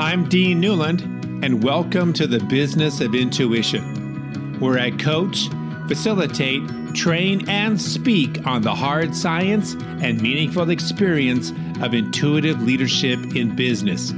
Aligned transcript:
I'm 0.00 0.30
Dean 0.30 0.62
Newlund, 0.62 1.02
and 1.44 1.62
welcome 1.62 2.14
to 2.14 2.26
the 2.26 2.40
Business 2.46 3.02
of 3.02 3.14
Intuition, 3.14 4.58
where 4.58 4.78
I 4.78 4.92
coach, 4.92 5.50
facilitate, 5.88 6.62
train, 6.94 7.46
and 7.50 7.78
speak 7.78 8.46
on 8.46 8.62
the 8.62 8.74
hard 8.74 9.14
science 9.14 9.74
and 10.00 10.22
meaningful 10.22 10.70
experience 10.70 11.52
of 11.82 11.92
intuitive 11.92 12.62
leadership 12.62 13.36
in 13.36 13.54
business 13.54 14.14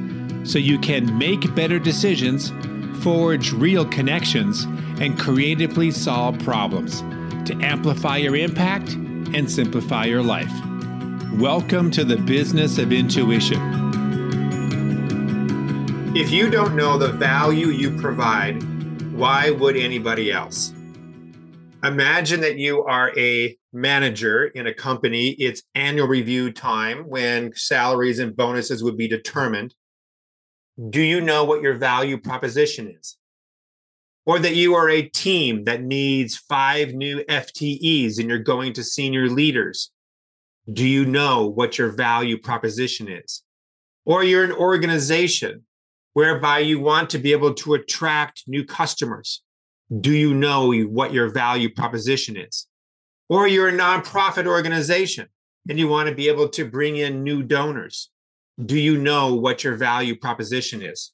so 0.48 0.60
you 0.60 0.78
can 0.78 1.18
make 1.18 1.52
better 1.56 1.80
decisions, 1.80 2.52
forge 3.02 3.52
real 3.52 3.84
connections, 3.84 4.62
and 5.00 5.18
creatively 5.18 5.90
solve 5.90 6.38
problems 6.44 7.00
to 7.44 7.58
amplify 7.60 8.18
your 8.18 8.36
impact 8.36 8.92
and 9.34 9.50
simplify 9.50 10.04
your 10.04 10.22
life. 10.22 10.52
Welcome 11.32 11.90
to 11.90 12.04
the 12.04 12.18
Business 12.18 12.78
of 12.78 12.92
Intuition. 12.92 13.81
If 16.14 16.30
you 16.30 16.50
don't 16.50 16.76
know 16.76 16.98
the 16.98 17.08
value 17.08 17.68
you 17.68 17.96
provide, 17.98 18.62
why 19.14 19.48
would 19.48 19.78
anybody 19.78 20.30
else? 20.30 20.74
Imagine 21.82 22.42
that 22.42 22.58
you 22.58 22.84
are 22.84 23.18
a 23.18 23.56
manager 23.72 24.44
in 24.48 24.66
a 24.66 24.74
company, 24.74 25.30
it's 25.30 25.62
annual 25.74 26.06
review 26.06 26.52
time 26.52 27.08
when 27.08 27.54
salaries 27.54 28.18
and 28.18 28.36
bonuses 28.36 28.84
would 28.84 28.98
be 28.98 29.08
determined. 29.08 29.74
Do 30.90 31.00
you 31.00 31.22
know 31.22 31.44
what 31.44 31.62
your 31.62 31.78
value 31.78 32.20
proposition 32.20 32.94
is? 33.00 33.16
Or 34.26 34.38
that 34.38 34.54
you 34.54 34.74
are 34.74 34.90
a 34.90 35.08
team 35.08 35.64
that 35.64 35.82
needs 35.82 36.36
five 36.36 36.92
new 36.92 37.24
FTEs 37.24 38.18
and 38.18 38.28
you're 38.28 38.38
going 38.38 38.74
to 38.74 38.84
senior 38.84 39.30
leaders. 39.30 39.90
Do 40.70 40.86
you 40.86 41.06
know 41.06 41.46
what 41.46 41.78
your 41.78 41.88
value 41.88 42.36
proposition 42.36 43.08
is? 43.08 43.42
Or 44.04 44.22
you're 44.22 44.44
an 44.44 44.52
organization 44.52 45.64
whereby 46.14 46.58
you 46.58 46.80
want 46.80 47.10
to 47.10 47.18
be 47.18 47.32
able 47.32 47.54
to 47.54 47.74
attract 47.74 48.44
new 48.46 48.64
customers. 48.64 49.42
Do 50.00 50.12
you 50.12 50.34
know 50.34 50.72
what 50.84 51.12
your 51.12 51.28
value 51.28 51.72
proposition 51.72 52.36
is? 52.36 52.66
Or 53.28 53.46
you're 53.46 53.68
a 53.68 53.72
nonprofit 53.72 54.46
organization 54.46 55.28
and 55.68 55.78
you 55.78 55.88
want 55.88 56.08
to 56.08 56.14
be 56.14 56.28
able 56.28 56.48
to 56.50 56.64
bring 56.64 56.96
in 56.96 57.22
new 57.22 57.42
donors. 57.42 58.10
Do 58.64 58.78
you 58.78 58.98
know 58.98 59.34
what 59.34 59.64
your 59.64 59.76
value 59.76 60.16
proposition 60.16 60.82
is? 60.82 61.12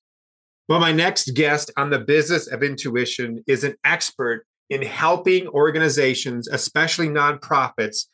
Well, 0.69 0.81
my 0.81 0.93
next 0.93 1.35
guest 1.35 1.71
on 1.77 1.91
the 1.91 2.01
business 2.01 2.47
of 2.47 2.63
intuition 2.63 3.43
is 3.47 3.65
an 3.65 3.77
expert 3.85 4.45
in 4.69 4.83
helping 4.83 5.49
organizations, 5.49 6.47
especially 6.49 7.09
nonprofits, 7.09 8.07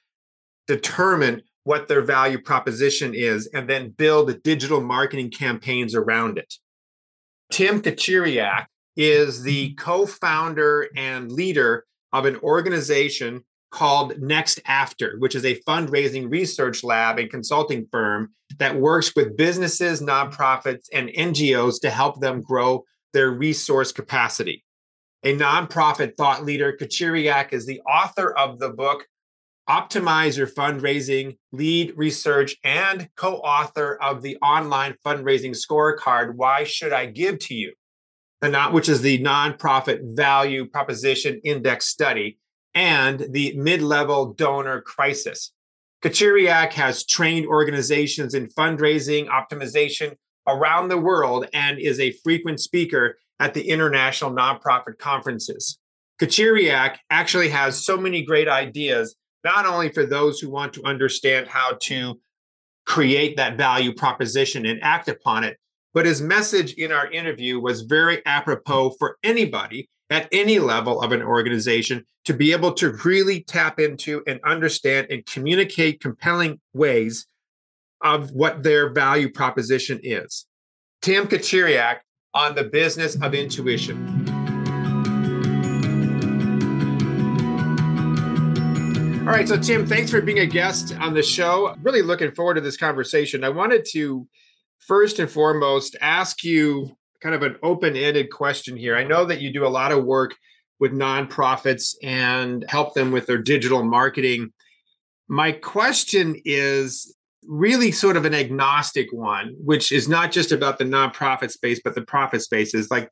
determine 0.66 1.42
what 1.64 1.88
their 1.88 2.02
value 2.02 2.40
proposition 2.40 3.14
is 3.14 3.48
and 3.54 3.68
then 3.68 3.90
build 3.90 4.42
digital 4.42 4.80
marketing 4.80 5.30
campaigns 5.30 5.94
around 5.94 6.38
it. 6.38 6.54
Tim 7.50 7.80
Kachuriak 7.82 8.66
is 8.96 9.42
the 9.42 9.74
co 9.74 10.06
founder 10.06 10.88
and 10.96 11.30
leader 11.30 11.84
of 12.12 12.26
an 12.26 12.36
organization 12.36 13.44
called 13.70 14.18
Next 14.20 14.60
After, 14.66 15.16
which 15.18 15.34
is 15.34 15.44
a 15.44 15.60
fundraising 15.66 16.30
research 16.30 16.84
lab 16.84 17.18
and 17.18 17.28
consulting 17.28 17.86
firm 17.90 18.30
that 18.58 18.76
works 18.76 19.14
with 19.16 19.36
businesses, 19.36 20.00
nonprofits, 20.00 20.84
and 20.92 21.08
NGOs 21.08 21.80
to 21.80 21.90
help 21.90 22.20
them 22.20 22.40
grow 22.40 22.84
their 23.12 23.30
resource 23.30 23.90
capacity. 23.90 24.64
A 25.24 25.34
nonprofit 25.34 26.16
thought 26.16 26.44
leader, 26.44 26.76
Kachuriak 26.80 27.52
is 27.52 27.66
the 27.66 27.80
author 27.80 28.36
of 28.38 28.60
the 28.60 28.70
book 28.70 29.06
Optimize 29.68 30.36
Your 30.36 30.46
Fundraising, 30.46 31.38
lead 31.52 31.94
research, 31.96 32.56
and 32.64 33.08
co 33.16 33.36
author 33.36 33.96
of 34.02 34.20
the 34.20 34.36
online 34.38 34.94
fundraising 35.04 35.56
scorecard, 35.56 36.34
Why 36.34 36.64
Should 36.64 36.92
I 36.92 37.06
Give 37.06 37.38
to 37.40 37.54
You? 37.54 37.72
The 38.42 38.50
not, 38.50 38.74
which 38.74 38.90
is 38.90 39.00
the 39.00 39.22
nonprofit 39.22 40.16
value 40.16 40.66
proposition 40.66 41.40
index 41.44 41.86
study 41.86 42.38
and 42.74 43.26
the 43.30 43.56
mid 43.56 43.80
level 43.80 44.34
donor 44.34 44.82
crisis. 44.82 45.52
Kachuriak 46.02 46.74
has 46.74 47.06
trained 47.06 47.46
organizations 47.46 48.34
in 48.34 48.48
fundraising 48.48 49.28
optimization 49.28 50.14
around 50.46 50.88
the 50.88 50.98
world 50.98 51.46
and 51.54 51.78
is 51.78 51.98
a 51.98 52.12
frequent 52.22 52.60
speaker 52.60 53.16
at 53.40 53.54
the 53.54 53.70
international 53.70 54.30
nonprofit 54.30 54.98
conferences. 54.98 55.78
Kachuriak 56.20 56.96
actually 57.08 57.48
has 57.48 57.82
so 57.82 57.96
many 57.96 58.22
great 58.22 58.48
ideas, 58.48 59.16
not 59.44 59.66
only 59.66 59.90
for 59.90 60.06
those 60.06 60.40
who 60.40 60.50
want 60.50 60.72
to 60.72 60.84
understand 60.84 61.46
how 61.46 61.76
to 61.82 62.18
create 62.86 63.36
that 63.36 63.56
value 63.56 63.94
proposition 63.94 64.66
and 64.66 64.82
act 64.82 65.08
upon 65.08 65.44
it, 65.44 65.58
but 65.92 66.06
his 66.06 66.20
message 66.20 66.72
in 66.74 66.90
our 66.90 67.10
interview 67.10 67.60
was 67.60 67.82
very 67.82 68.24
apropos 68.26 68.90
for 68.98 69.16
anybody 69.22 69.88
at 70.10 70.28
any 70.32 70.58
level 70.58 71.00
of 71.00 71.12
an 71.12 71.22
organization 71.22 72.04
to 72.24 72.34
be 72.34 72.52
able 72.52 72.72
to 72.72 72.90
really 73.04 73.42
tap 73.42 73.78
into 73.78 74.22
and 74.26 74.40
understand 74.44 75.06
and 75.10 75.24
communicate 75.26 76.00
compelling 76.00 76.60
ways 76.72 77.26
of 78.02 78.32
what 78.32 78.62
their 78.62 78.90
value 78.90 79.30
proposition 79.30 80.00
is. 80.02 80.46
Tim 81.00 81.26
Kachuriak 81.26 81.98
on 82.34 82.54
the 82.54 82.64
business 82.64 83.20
of 83.22 83.34
intuition. 83.34 84.23
All 89.24 89.30
right, 89.30 89.48
so 89.48 89.56
Tim, 89.56 89.86
thanks 89.86 90.10
for 90.10 90.20
being 90.20 90.40
a 90.40 90.46
guest 90.46 90.94
on 91.00 91.14
the 91.14 91.22
show. 91.22 91.74
Really 91.80 92.02
looking 92.02 92.30
forward 92.32 92.54
to 92.54 92.60
this 92.60 92.76
conversation. 92.76 93.42
I 93.42 93.48
wanted 93.48 93.86
to 93.92 94.28
first 94.80 95.18
and 95.18 95.30
foremost 95.30 95.96
ask 96.02 96.44
you 96.44 96.94
kind 97.22 97.34
of 97.34 97.42
an 97.42 97.56
open-ended 97.62 98.30
question 98.30 98.76
here. 98.76 98.94
I 98.94 99.02
know 99.02 99.24
that 99.24 99.40
you 99.40 99.50
do 99.50 99.66
a 99.66 99.68
lot 99.68 99.92
of 99.92 100.04
work 100.04 100.34
with 100.78 100.92
nonprofits 100.92 101.94
and 102.02 102.66
help 102.68 102.92
them 102.92 103.12
with 103.12 103.24
their 103.24 103.38
digital 103.38 103.82
marketing. 103.82 104.52
My 105.26 105.52
question 105.52 106.36
is 106.44 107.16
really 107.46 107.92
sort 107.92 108.18
of 108.18 108.26
an 108.26 108.34
agnostic 108.34 109.10
one, 109.10 109.54
which 109.56 109.90
is 109.90 110.06
not 110.06 110.32
just 110.32 110.52
about 110.52 110.76
the 110.76 110.84
nonprofit 110.84 111.50
space, 111.50 111.80
but 111.82 111.94
the 111.94 112.02
profit 112.02 112.42
spaces. 112.42 112.90
Like, 112.90 113.08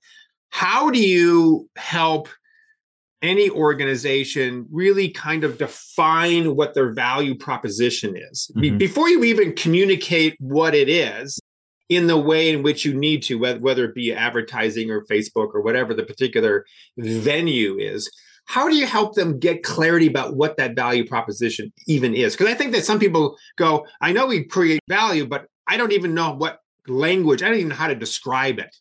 how 0.51 0.91
do 0.91 1.01
you 1.01 1.71
help 1.77 2.29
any 3.23 3.49
organization 3.51 4.67
really 4.71 5.09
kind 5.09 5.45
of 5.45 5.59
define 5.59 6.57
what 6.57 6.75
their 6.75 6.93
value 6.93 7.35
proposition 7.35 8.17
is? 8.17 8.51
Mm-hmm. 8.57 8.79
Before 8.79 9.09
you 9.09 9.25
even 9.25 9.55
communicate 9.55 10.37
what 10.41 10.75
it 10.75 10.89
is, 10.89 11.39
in 11.89 12.07
the 12.07 12.17
way 12.17 12.51
in 12.51 12.63
which 12.63 12.85
you 12.85 12.95
need 12.95 13.23
to, 13.23 13.39
whether 13.39 13.85
it 13.85 13.95
be 13.95 14.15
advertising 14.15 14.91
or 14.91 15.05
Facebook 15.05 15.55
or 15.55 15.61
whatever 15.61 15.93
the 15.95 16.03
particular 16.03 16.65
venue 16.97 17.77
is. 17.79 18.11
How 18.47 18.69
do 18.69 18.75
you 18.75 18.87
help 18.87 19.15
them 19.15 19.39
get 19.39 19.63
clarity 19.63 20.07
about 20.07 20.35
what 20.35 20.57
that 20.57 20.75
value 20.75 21.07
proposition 21.07 21.73
even 21.87 22.15
is? 22.15 22.35
Because 22.35 22.53
I 22.53 22.55
think 22.55 22.73
that 22.73 22.85
some 22.85 22.99
people 22.99 23.37
go, 23.57 23.87
I 24.01 24.13
know 24.13 24.27
we 24.27 24.45
create 24.45 24.81
value, 24.89 25.27
but 25.27 25.47
I 25.69 25.77
don't 25.77 25.93
even 25.93 26.15
know 26.15 26.33
what 26.33 26.59
language, 26.89 27.43
I 27.43 27.49
don't 27.49 27.59
even 27.59 27.69
know 27.69 27.75
how 27.75 27.89
to 27.89 27.95
describe 27.95 28.59
it. 28.59 28.75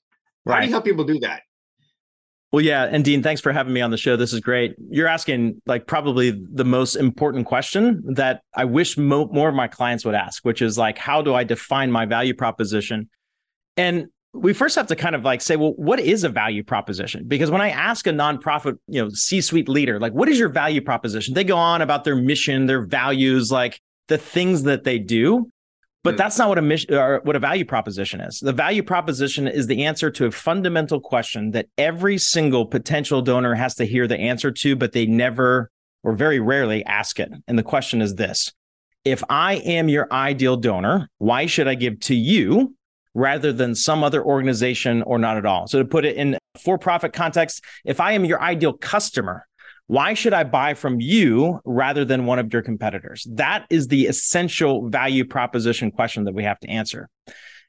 Right. 0.45 0.55
How 0.55 0.61
do 0.61 0.65
you 0.67 0.71
help 0.71 0.85
people 0.85 1.03
do 1.03 1.19
that? 1.19 1.43
Well, 2.51 2.63
yeah. 2.63 2.83
And 2.83 3.05
Dean, 3.05 3.23
thanks 3.23 3.39
for 3.39 3.53
having 3.53 3.71
me 3.71 3.79
on 3.79 3.91
the 3.91 3.97
show. 3.97 4.17
This 4.17 4.33
is 4.33 4.41
great. 4.41 4.75
You're 4.89 5.07
asking 5.07 5.61
like 5.65 5.87
probably 5.87 6.31
the 6.53 6.65
most 6.65 6.95
important 6.95 7.45
question 7.45 8.03
that 8.15 8.41
I 8.53 8.65
wish 8.65 8.97
mo- 8.97 9.29
more 9.31 9.47
of 9.47 9.55
my 9.55 9.69
clients 9.69 10.03
would 10.03 10.15
ask, 10.15 10.43
which 10.43 10.61
is 10.61 10.77
like, 10.77 10.97
how 10.97 11.21
do 11.21 11.33
I 11.33 11.45
define 11.45 11.91
my 11.91 12.05
value 12.05 12.33
proposition? 12.33 13.09
And 13.77 14.07
we 14.33 14.53
first 14.53 14.75
have 14.75 14.87
to 14.87 14.95
kind 14.95 15.15
of 15.15 15.23
like 15.23 15.41
say, 15.41 15.55
well, 15.55 15.73
what 15.75 15.99
is 15.99 16.23
a 16.23 16.29
value 16.29 16.63
proposition? 16.63 17.25
Because 17.27 17.51
when 17.51 17.61
I 17.61 17.69
ask 17.69 18.07
a 18.07 18.11
nonprofit, 18.11 18.77
you 18.87 19.01
know, 19.01 19.09
C-suite 19.09 19.69
leader, 19.69 19.99
like, 19.99 20.13
what 20.13 20.29
is 20.29 20.39
your 20.39 20.49
value 20.49 20.81
proposition? 20.81 21.33
They 21.33 21.43
go 21.43 21.57
on 21.57 21.81
about 21.81 22.03
their 22.03 22.15
mission, 22.15 22.65
their 22.65 22.85
values, 22.85 23.51
like 23.51 23.79
the 24.07 24.17
things 24.17 24.63
that 24.63 24.83
they 24.83 24.99
do. 24.99 25.50
But 26.03 26.15
hmm. 26.15 26.17
that's 26.17 26.37
not 26.37 26.49
what 26.49 26.57
a 26.57 26.61
mission 26.61 26.93
or 26.93 27.21
what 27.23 27.35
a 27.35 27.39
value 27.39 27.65
proposition 27.65 28.21
is. 28.21 28.39
The 28.39 28.53
value 28.53 28.83
proposition 28.83 29.47
is 29.47 29.67
the 29.67 29.85
answer 29.85 30.09
to 30.11 30.25
a 30.25 30.31
fundamental 30.31 30.99
question 30.99 31.51
that 31.51 31.67
every 31.77 32.17
single 32.17 32.65
potential 32.65 33.21
donor 33.21 33.55
has 33.55 33.75
to 33.75 33.85
hear 33.85 34.07
the 34.07 34.17
answer 34.17 34.51
to, 34.51 34.75
but 34.75 34.93
they 34.93 35.05
never 35.05 35.69
or 36.03 36.13
very 36.13 36.39
rarely 36.39 36.83
ask 36.85 37.19
it. 37.19 37.31
And 37.47 37.57
the 37.57 37.63
question 37.63 38.01
is 38.01 38.15
this 38.15 38.51
If 39.05 39.23
I 39.29 39.55
am 39.55 39.89
your 39.89 40.11
ideal 40.11 40.57
donor, 40.57 41.09
why 41.17 41.45
should 41.45 41.67
I 41.67 41.75
give 41.75 41.99
to 42.01 42.15
you 42.15 42.75
rather 43.13 43.51
than 43.51 43.75
some 43.75 44.03
other 44.03 44.23
organization 44.23 45.01
or 45.03 45.19
not 45.19 45.37
at 45.37 45.45
all? 45.45 45.67
So, 45.67 45.79
to 45.79 45.85
put 45.85 46.05
it 46.05 46.15
in 46.15 46.37
for 46.59 46.77
profit 46.77 47.13
context, 47.13 47.63
if 47.85 47.99
I 47.99 48.13
am 48.13 48.25
your 48.25 48.41
ideal 48.41 48.73
customer, 48.73 49.47
why 49.91 50.13
should 50.13 50.31
I 50.31 50.45
buy 50.45 50.73
from 50.73 51.01
you 51.01 51.59
rather 51.65 52.05
than 52.05 52.25
one 52.25 52.39
of 52.39 52.53
your 52.53 52.61
competitors? 52.61 53.27
That 53.29 53.65
is 53.69 53.89
the 53.89 54.05
essential 54.05 54.87
value 54.87 55.25
proposition 55.25 55.91
question 55.91 56.23
that 56.23 56.33
we 56.33 56.45
have 56.45 56.57
to 56.61 56.69
answer. 56.69 57.09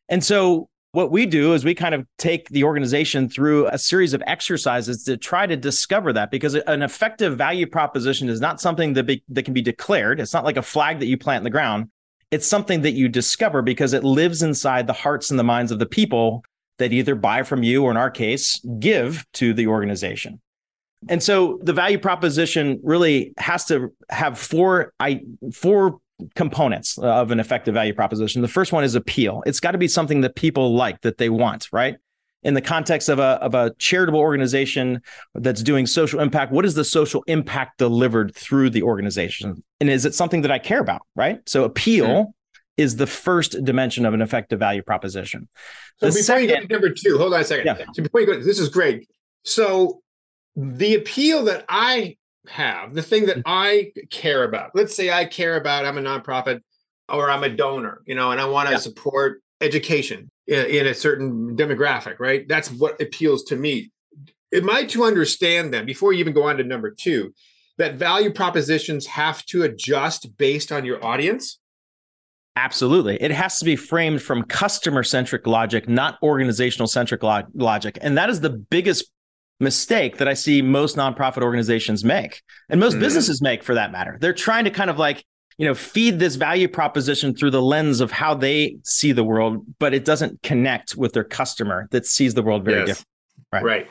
And 0.08 0.22
so, 0.22 0.68
what 0.92 1.10
we 1.10 1.26
do 1.26 1.52
is 1.52 1.64
we 1.64 1.74
kind 1.74 1.96
of 1.96 2.06
take 2.18 2.48
the 2.50 2.62
organization 2.62 3.28
through 3.28 3.66
a 3.66 3.76
series 3.76 4.14
of 4.14 4.22
exercises 4.24 5.02
to 5.02 5.16
try 5.16 5.48
to 5.48 5.56
discover 5.56 6.12
that 6.12 6.30
because 6.30 6.54
an 6.54 6.82
effective 6.82 7.36
value 7.36 7.66
proposition 7.66 8.28
is 8.28 8.40
not 8.40 8.60
something 8.60 8.92
that, 8.92 9.02
be, 9.04 9.24
that 9.28 9.42
can 9.42 9.52
be 9.52 9.62
declared. 9.62 10.20
It's 10.20 10.32
not 10.32 10.44
like 10.44 10.56
a 10.56 10.62
flag 10.62 11.00
that 11.00 11.06
you 11.06 11.18
plant 11.18 11.40
in 11.40 11.44
the 11.44 11.50
ground. 11.50 11.88
It's 12.30 12.46
something 12.46 12.82
that 12.82 12.92
you 12.92 13.08
discover 13.08 13.62
because 13.62 13.94
it 13.94 14.04
lives 14.04 14.44
inside 14.44 14.86
the 14.86 14.92
hearts 14.92 15.30
and 15.30 15.40
the 15.40 15.44
minds 15.44 15.72
of 15.72 15.80
the 15.80 15.86
people 15.86 16.44
that 16.78 16.92
either 16.92 17.16
buy 17.16 17.42
from 17.42 17.64
you 17.64 17.82
or 17.82 17.90
in 17.90 17.96
our 17.96 18.12
case, 18.12 18.64
give 18.78 19.24
to 19.32 19.52
the 19.52 19.66
organization. 19.66 20.40
And 21.08 21.22
so 21.22 21.58
the 21.62 21.72
value 21.72 21.98
proposition 21.98 22.80
really 22.82 23.34
has 23.38 23.64
to 23.66 23.92
have 24.10 24.38
four 24.38 24.92
I 25.00 25.22
four 25.52 25.98
components 26.36 26.98
of 26.98 27.30
an 27.30 27.40
effective 27.40 27.74
value 27.74 27.94
proposition. 27.94 28.42
The 28.42 28.48
first 28.48 28.72
one 28.72 28.84
is 28.84 28.94
appeal. 28.94 29.42
It's 29.46 29.60
got 29.60 29.72
to 29.72 29.78
be 29.78 29.88
something 29.88 30.20
that 30.20 30.36
people 30.36 30.74
like, 30.74 31.00
that 31.00 31.18
they 31.18 31.28
want, 31.28 31.68
right? 31.72 31.96
In 32.44 32.54
the 32.54 32.60
context 32.60 33.08
of 33.08 33.18
a, 33.18 33.40
of 33.42 33.54
a 33.54 33.72
charitable 33.78 34.20
organization 34.20 35.00
that's 35.34 35.62
doing 35.62 35.86
social 35.86 36.20
impact, 36.20 36.52
what 36.52 36.64
is 36.64 36.74
the 36.74 36.84
social 36.84 37.22
impact 37.26 37.78
delivered 37.78 38.34
through 38.34 38.70
the 38.70 38.82
organization? 38.82 39.62
And 39.80 39.88
is 39.88 40.04
it 40.04 40.14
something 40.14 40.42
that 40.42 40.50
I 40.50 40.58
care 40.58 40.80
about, 40.80 41.02
right? 41.16 41.40
So 41.46 41.64
appeal 41.64 42.06
mm-hmm. 42.06 42.30
is 42.76 42.96
the 42.96 43.06
first 43.06 43.64
dimension 43.64 44.06
of 44.06 44.14
an 44.14 44.22
effective 44.22 44.58
value 44.58 44.82
proposition. 44.82 45.48
So 45.98 46.06
the 46.06 46.10
before 46.10 46.22
second, 46.22 46.48
you 46.48 46.54
go 46.54 46.60
to 46.60 46.66
number 46.66 46.90
two, 46.90 47.18
hold 47.18 47.34
on 47.34 47.40
a 47.40 47.44
second. 47.44 47.66
Yeah. 47.66 47.84
So 47.94 48.02
before 48.02 48.20
you 48.20 48.26
go, 48.26 48.40
this 48.40 48.58
is 48.58 48.68
great. 48.68 49.08
So 49.44 50.02
the 50.56 50.94
appeal 50.94 51.44
that 51.44 51.64
I 51.68 52.16
have, 52.48 52.94
the 52.94 53.02
thing 53.02 53.26
that 53.26 53.38
mm. 53.38 53.42
I 53.46 53.92
care 54.10 54.44
about. 54.44 54.70
Let's 54.74 54.94
say 54.94 55.10
I 55.10 55.24
care 55.24 55.56
about, 55.56 55.84
I'm 55.84 55.98
a 55.98 56.02
nonprofit 56.02 56.60
or 57.08 57.30
I'm 57.30 57.44
a 57.44 57.48
donor, 57.48 58.02
you 58.06 58.14
know, 58.14 58.32
and 58.32 58.40
I 58.40 58.46
want 58.46 58.68
to 58.68 58.74
yeah. 58.74 58.78
support 58.78 59.42
education 59.60 60.30
in, 60.46 60.66
in, 60.66 60.86
a 60.86 60.94
certain 60.94 61.56
demographic, 61.56 62.18
right? 62.18 62.46
That's 62.48 62.70
what 62.70 63.00
appeals 63.00 63.44
to 63.44 63.56
me. 63.56 63.90
Am 64.52 64.68
I 64.68 64.84
to 64.86 65.04
understand 65.04 65.72
then, 65.72 65.86
before 65.86 66.12
you 66.12 66.20
even 66.20 66.32
go 66.32 66.44
on 66.44 66.56
to 66.58 66.64
number 66.64 66.90
two, 66.90 67.32
that 67.78 67.94
value 67.94 68.32
propositions 68.32 69.06
have 69.06 69.44
to 69.46 69.62
adjust 69.62 70.36
based 70.36 70.72
on 70.72 70.84
your 70.84 71.02
audience? 71.04 71.58
Absolutely. 72.54 73.16
It 73.22 73.30
has 73.30 73.58
to 73.58 73.64
be 73.64 73.76
framed 73.76 74.20
from 74.20 74.42
customer 74.42 75.02
centric 75.02 75.46
logic, 75.46 75.88
not 75.88 76.18
organizational 76.22 76.86
centric 76.86 77.22
logic. 77.22 77.98
And 78.02 78.18
that 78.18 78.28
is 78.28 78.40
the 78.40 78.50
biggest 78.50 79.10
mistake 79.62 80.18
that 80.18 80.28
I 80.28 80.34
see 80.34 80.60
most 80.60 80.96
nonprofit 80.96 81.42
organizations 81.42 82.04
make 82.04 82.42
and 82.68 82.80
most 82.80 82.96
mm 82.96 83.00
businesses 83.00 83.42
make 83.42 83.64
for 83.64 83.74
that 83.74 83.90
matter. 83.90 84.16
They're 84.20 84.32
trying 84.32 84.64
to 84.64 84.70
kind 84.70 84.88
of 84.88 84.96
like, 84.98 85.24
you 85.58 85.66
know, 85.66 85.74
feed 85.74 86.18
this 86.18 86.36
value 86.36 86.68
proposition 86.68 87.34
through 87.34 87.50
the 87.50 87.62
lens 87.62 88.00
of 88.00 88.12
how 88.12 88.34
they 88.34 88.76
see 88.84 89.10
the 89.10 89.24
world, 89.24 89.64
but 89.80 89.92
it 89.92 90.04
doesn't 90.04 90.40
connect 90.42 90.94
with 90.96 91.12
their 91.12 91.24
customer 91.24 91.88
that 91.90 92.06
sees 92.06 92.34
the 92.34 92.42
world 92.42 92.64
very 92.64 92.78
yes. 92.78 92.86
different. 92.86 93.06
Right. 93.52 93.64
Right. 93.64 93.90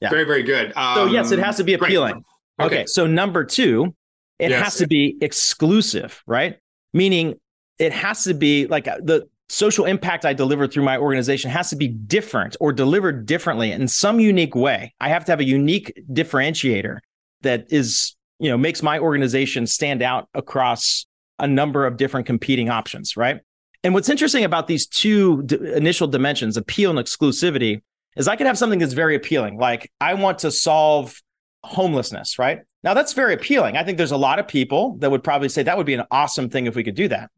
Yeah. 0.00 0.10
Very, 0.10 0.24
very 0.24 0.42
good. 0.42 0.72
Um, 0.76 0.96
so 0.96 1.06
yes, 1.06 1.30
it 1.30 1.38
has 1.38 1.56
to 1.56 1.64
be 1.64 1.74
appealing. 1.74 2.24
Okay. 2.60 2.80
okay. 2.80 2.86
So 2.86 3.06
number 3.06 3.44
two, 3.44 3.94
it 4.38 4.50
yes. 4.50 4.62
has 4.62 4.76
to 4.76 4.86
be 4.86 5.16
exclusive, 5.20 6.22
right? 6.26 6.58
Meaning 6.92 7.36
it 7.78 7.92
has 7.92 8.24
to 8.24 8.34
be 8.34 8.66
like 8.66 8.86
uh, 8.86 8.98
the 9.02 9.28
social 9.52 9.84
impact 9.84 10.24
I 10.24 10.32
deliver 10.32 10.66
through 10.66 10.84
my 10.84 10.96
organization 10.96 11.50
has 11.50 11.68
to 11.70 11.76
be 11.76 11.86
different 11.86 12.56
or 12.58 12.72
delivered 12.72 13.26
differently 13.26 13.70
in 13.70 13.86
some 13.86 14.18
unique 14.18 14.54
way. 14.54 14.94
I 14.98 15.10
have 15.10 15.26
to 15.26 15.32
have 15.32 15.40
a 15.40 15.44
unique 15.44 16.02
differentiator 16.10 16.98
that 17.42 17.66
is, 17.70 18.16
you 18.38 18.48
know, 18.48 18.56
makes 18.56 18.82
my 18.82 18.98
organization 18.98 19.66
stand 19.66 20.00
out 20.02 20.28
across 20.32 21.04
a 21.38 21.46
number 21.46 21.86
of 21.86 21.98
different 21.98 22.26
competing 22.26 22.70
options, 22.70 23.14
right? 23.14 23.40
And 23.84 23.92
what's 23.92 24.08
interesting 24.08 24.44
about 24.44 24.68
these 24.68 24.86
two 24.86 25.42
d- 25.42 25.58
initial 25.74 26.06
dimensions, 26.06 26.56
appeal 26.56 26.90
and 26.90 26.98
exclusivity, 26.98 27.82
is 28.16 28.28
I 28.28 28.36
could 28.36 28.46
have 28.46 28.56
something 28.56 28.78
that's 28.78 28.94
very 28.94 29.14
appealing. 29.14 29.58
Like 29.58 29.90
I 30.00 30.14
want 30.14 30.38
to 30.40 30.50
solve 30.50 31.20
homelessness, 31.62 32.38
right? 32.38 32.60
Now 32.84 32.94
that's 32.94 33.12
very 33.12 33.34
appealing. 33.34 33.76
I 33.76 33.84
think 33.84 33.98
there's 33.98 34.12
a 34.12 34.16
lot 34.16 34.38
of 34.38 34.48
people 34.48 34.96
that 35.00 35.10
would 35.10 35.22
probably 35.22 35.50
say 35.50 35.62
that 35.62 35.76
would 35.76 35.86
be 35.86 35.94
an 35.94 36.04
awesome 36.10 36.48
thing 36.48 36.66
if 36.66 36.74
we 36.74 36.84
could 36.84 36.94
do 36.94 37.08
that. 37.08 37.30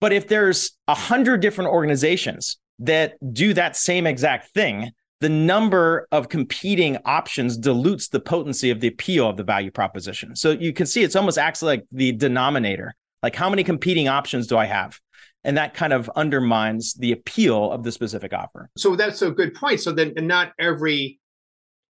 But 0.00 0.12
if 0.12 0.28
there's 0.28 0.72
a 0.86 0.94
hundred 0.94 1.40
different 1.40 1.70
organizations 1.70 2.58
that 2.80 3.14
do 3.32 3.52
that 3.54 3.76
same 3.76 4.06
exact 4.06 4.52
thing, 4.54 4.92
the 5.20 5.28
number 5.28 6.06
of 6.12 6.28
competing 6.28 6.98
options 7.04 7.56
dilutes 7.56 8.08
the 8.08 8.20
potency 8.20 8.70
of 8.70 8.80
the 8.80 8.88
appeal 8.88 9.28
of 9.28 9.36
the 9.36 9.42
value 9.42 9.70
proposition. 9.70 10.36
So 10.36 10.52
you 10.52 10.72
can 10.72 10.86
see 10.86 11.02
it's 11.02 11.16
almost 11.16 11.38
acts 11.38 11.62
like 11.62 11.84
the 11.90 12.12
denominator. 12.12 12.94
Like 13.22 13.34
how 13.34 13.50
many 13.50 13.64
competing 13.64 14.06
options 14.06 14.46
do 14.46 14.56
I 14.56 14.66
have? 14.66 15.00
And 15.42 15.56
that 15.56 15.74
kind 15.74 15.92
of 15.92 16.08
undermines 16.14 16.94
the 16.94 17.12
appeal 17.12 17.72
of 17.72 17.82
the 17.82 17.90
specific 17.90 18.32
offer. 18.32 18.70
So 18.76 18.94
that's 18.94 19.22
a 19.22 19.30
good 19.30 19.54
point. 19.54 19.80
So 19.80 19.92
then 19.92 20.14
not 20.18 20.52
every 20.58 21.18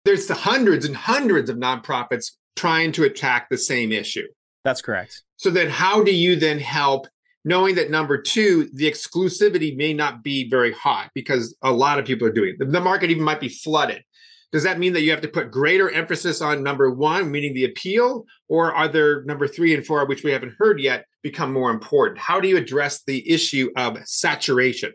there's 0.05 0.29
the 0.29 0.35
hundreds 0.35 0.85
and 0.85 0.95
hundreds 0.97 1.51
of 1.51 1.57
nonprofits 1.57 2.33
trying 2.55 2.93
to 2.93 3.03
attack 3.05 3.49
the 3.51 3.59
same 3.59 3.91
issue. 3.91 4.27
That's 4.65 4.81
correct. 4.81 5.23
So 5.37 5.51
then 5.51 5.69
how 5.69 6.05
do 6.05 6.15
you 6.15 6.37
then 6.37 6.61
help 6.61 7.09
knowing 7.47 7.77
that 7.77 7.91
number 7.91 8.21
two, 8.21 8.69
the 8.75 8.91
exclusivity 8.91 9.75
may 9.77 9.95
not 9.95 10.23
be 10.25 10.51
very 10.51 10.73
hot 10.73 11.11
because 11.15 11.57
a 11.63 11.71
lot 11.71 11.99
of 11.99 12.05
people 12.05 12.27
are 12.27 12.33
doing 12.33 12.57
it. 12.59 12.71
The 12.73 12.81
market 12.81 13.11
even 13.11 13.23
might 13.23 13.41
be 13.41 13.49
flooded. 13.49 14.03
Does 14.51 14.65
that 14.65 14.81
mean 14.81 14.93
that 14.95 15.03
you 15.03 15.13
have 15.13 15.21
to 15.21 15.29
put 15.29 15.53
greater 15.53 15.89
emphasis 15.89 16.43
on 16.43 16.63
number 16.63 16.91
one, 16.91 17.31
meaning 17.31 17.55
the 17.55 17.65
appeal, 17.65 18.25
or 18.49 18.75
are 18.75 18.89
there 18.89 19.23
number 19.25 19.47
three 19.47 19.75
and 19.75 19.87
four, 19.87 20.05
which 20.07 20.25
we 20.25 20.33
haven't 20.33 20.55
heard 20.59 20.81
yet, 20.81 21.07
become 21.23 21.53
more 21.53 21.71
important? 21.71 22.19
How 22.19 22.41
do 22.41 22.49
you 22.49 22.57
address 22.57 23.03
the 23.07 23.29
issue 23.31 23.71
of 23.77 23.99
saturation? 24.07 24.93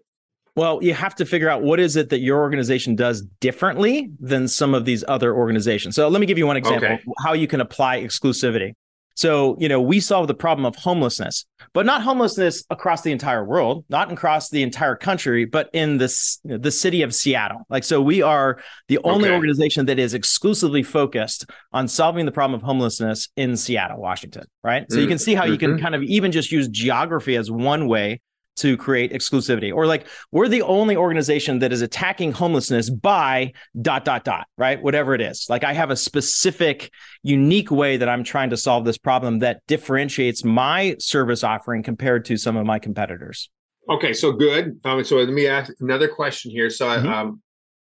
Well, 0.56 0.84
you 0.84 0.94
have 0.94 1.16
to 1.16 1.26
figure 1.26 1.48
out 1.48 1.62
what 1.62 1.80
is 1.80 1.96
it 1.96 2.10
that 2.10 2.20
your 2.20 2.40
organization 2.40 2.96
does 2.96 3.22
differently 3.40 4.12
than 4.20 4.50
some 4.50 4.74
of 4.74 4.84
these 4.84 5.06
other 5.08 5.34
organizations. 5.34 5.96
So 5.96 6.10
let 6.10 6.20
me 6.20 6.28
give 6.28 6.38
you 6.38 6.48
one 6.48 6.58
example 6.58 6.90
okay. 6.90 7.04
how 7.24 7.32
you 7.32 7.48
can 7.48 7.62
apply 7.62 8.02
exclusivity. 8.02 8.74
So, 9.22 9.56
you 9.60 9.70
know, 9.70 9.80
we 9.80 10.00
solve 10.00 10.28
the 10.28 10.34
problem 10.34 10.66
of 10.66 10.76
homelessness, 10.76 11.46
but 11.76 11.86
not 11.86 12.02
homelessness 12.02 12.64
across 12.72 13.04
the 13.04 13.12
entire 13.12 13.46
world, 13.46 13.86
not 13.88 14.12
across 14.12 14.50
the 14.50 14.64
entire 14.64 14.96
country, 14.96 15.46
but 15.46 15.70
in 15.74 16.00
this 16.00 16.40
the 16.44 16.72
city 16.72 17.04
of 17.04 17.14
Seattle. 17.14 17.62
Like 17.70 17.84
so 17.84 18.02
we 18.02 18.24
are 18.24 18.60
the 18.88 18.98
only 19.04 19.30
okay. 19.30 19.36
organization 19.36 19.86
that 19.86 20.00
is 20.00 20.16
exclusively 20.16 20.82
focused 20.82 21.48
on 21.72 21.88
solving 21.88 22.26
the 22.26 22.32
problem 22.32 22.60
of 22.60 22.64
homelessness 22.64 23.30
in 23.36 23.58
Seattle, 23.58 24.02
Washington, 24.02 24.46
right? 24.64 24.88
So 24.90 24.96
mm-hmm. 24.96 25.04
you 25.04 25.08
can 25.08 25.20
see 25.20 25.36
how 25.36 25.46
you 25.46 25.60
can 25.60 25.74
mm-hmm. 25.74 25.84
kind 25.84 25.94
of 25.94 26.02
even 26.02 26.32
just 26.32 26.52
use 26.52 26.68
geography 26.68 27.36
as 27.36 27.52
one 27.52 27.88
way 27.88 28.22
to 28.58 28.78
create 28.78 29.12
exclusivity 29.12 29.74
or 29.74 29.86
like 29.86 30.08
we're 30.32 30.48
the 30.48 30.62
only 30.62 30.96
organization 30.96 31.60
that 31.60 31.72
is 31.72 31.82
attacking 31.82 32.32
homelessness 32.32 32.90
by 32.90 33.52
dot 33.82 34.06
dot 34.06 34.24
dot 34.24 34.48
right? 34.58 34.82
Whatever 34.82 35.16
it 35.16 35.22
is. 35.22 35.48
Like 35.50 35.64
i 35.64 35.74
have 35.74 35.90
a 35.90 35.96
specific 35.96 36.92
unique 37.24 37.72
way 37.72 37.98
that 37.98 38.10
i'm 38.10 38.24
trying 38.24 38.50
to 38.50 38.58
solve 38.58 38.86
this 38.86 38.98
problem 38.98 39.40
that 39.40 39.62
differentiates 39.68 40.44
my 40.44 40.96
service 41.00 41.44
offering 41.44 41.84
compared 41.84 42.26
to 42.26 42.38
some 42.38 42.56
of 42.58 42.66
my 42.66 42.80
competitors. 42.80 43.50
Okay 43.90 44.14
so 44.14 44.32
good. 44.32 44.80
Um, 44.84 45.04
so 45.04 45.18
let 45.18 45.30
me 45.30 45.48
ask 45.48 45.74
another 45.80 46.08
question 46.08 46.52
here. 46.52 46.70
So 46.70 46.88
mm-hmm. 46.88 47.08
um, 47.08 47.42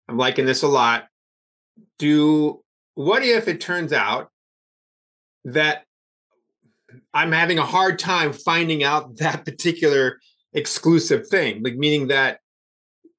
i'm 0.08 0.16
liking 0.16 0.46
this 0.46 0.62
a 0.62 0.68
lot. 0.68 1.06
Do 1.98 2.62
what 2.94 3.22
if 3.22 3.48
it 3.48 3.60
turns 3.60 3.92
out 3.92 4.30
that 5.44 5.84
i'm 7.14 7.32
having 7.32 7.58
a 7.58 7.64
hard 7.64 7.98
time 7.98 8.32
finding 8.32 8.84
out 8.84 9.16
that 9.18 9.44
particular 9.44 10.18
exclusive 10.52 11.28
thing, 11.28 11.62
like 11.62 11.76
meaning 11.76 12.08
that 12.08 12.40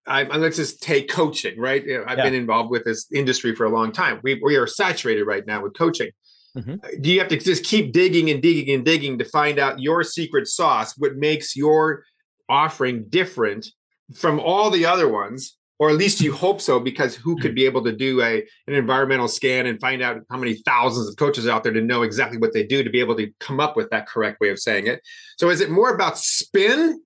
I, 0.07 0.23
let's 0.23 0.57
just 0.57 0.81
take 0.81 1.09
coaching, 1.09 1.59
right? 1.59 1.81
I've 1.81 2.17
yeah. 2.17 2.23
been 2.23 2.33
involved 2.33 2.71
with 2.71 2.83
this 2.85 3.05
industry 3.13 3.55
for 3.55 3.65
a 3.65 3.69
long 3.69 3.91
time. 3.91 4.19
We, 4.23 4.41
we 4.43 4.55
are 4.55 4.67
saturated 4.67 5.25
right 5.25 5.45
now 5.45 5.61
with 5.61 5.77
coaching. 5.77 6.09
Mm-hmm. 6.57 6.73
Uh, 6.83 6.87
do 6.99 7.11
you 7.11 7.19
have 7.19 7.29
to 7.29 7.37
just 7.37 7.63
keep 7.63 7.93
digging 7.93 8.29
and 8.29 8.41
digging 8.41 8.73
and 8.75 8.83
digging 8.83 9.17
to 9.19 9.25
find 9.25 9.59
out 9.59 9.79
your 9.79 10.03
secret 10.03 10.47
sauce, 10.47 10.97
what 10.97 11.15
makes 11.15 11.55
your 11.55 12.03
offering 12.49 13.05
different 13.09 13.67
from 14.13 14.39
all 14.39 14.69
the 14.69 14.85
other 14.85 15.07
ones? 15.07 15.57
Or 15.79 15.89
at 15.89 15.95
least 15.95 16.21
you 16.21 16.31
hope 16.31 16.61
so, 16.61 16.79
because 16.79 17.15
who 17.15 17.37
could 17.37 17.55
be 17.55 17.65
able 17.65 17.83
to 17.85 17.91
do 17.91 18.21
a 18.21 18.43
an 18.67 18.73
environmental 18.73 19.27
scan 19.27 19.65
and 19.65 19.79
find 19.79 20.03
out 20.03 20.17
how 20.29 20.37
many 20.37 20.55
thousands 20.55 21.09
of 21.09 21.15
coaches 21.15 21.47
out 21.47 21.63
there 21.63 21.73
to 21.73 21.81
know 21.81 22.03
exactly 22.03 22.37
what 22.37 22.53
they 22.53 22.63
do 22.63 22.83
to 22.83 22.89
be 22.89 22.99
able 22.99 23.15
to 23.15 23.31
come 23.39 23.59
up 23.59 23.75
with 23.75 23.89
that 23.89 24.07
correct 24.07 24.39
way 24.41 24.49
of 24.49 24.59
saying 24.59 24.85
it? 24.85 25.01
So 25.37 25.49
is 25.49 25.61
it 25.61 25.71
more 25.71 25.89
about 25.89 26.19
spin 26.19 27.01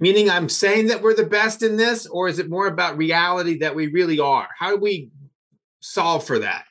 meaning 0.00 0.30
I'm 0.30 0.48
saying 0.48 0.88
that 0.88 1.02
we're 1.02 1.14
the 1.14 1.26
best 1.26 1.62
in 1.62 1.76
this, 1.76 2.06
or 2.06 2.28
is 2.28 2.38
it 2.38 2.48
more 2.48 2.66
about 2.66 2.96
reality 2.96 3.58
that 3.58 3.74
we 3.74 3.88
really 3.88 4.18
are? 4.18 4.48
How 4.58 4.70
do 4.70 4.76
we 4.76 5.10
solve 5.80 6.26
for 6.26 6.38
that? 6.40 6.64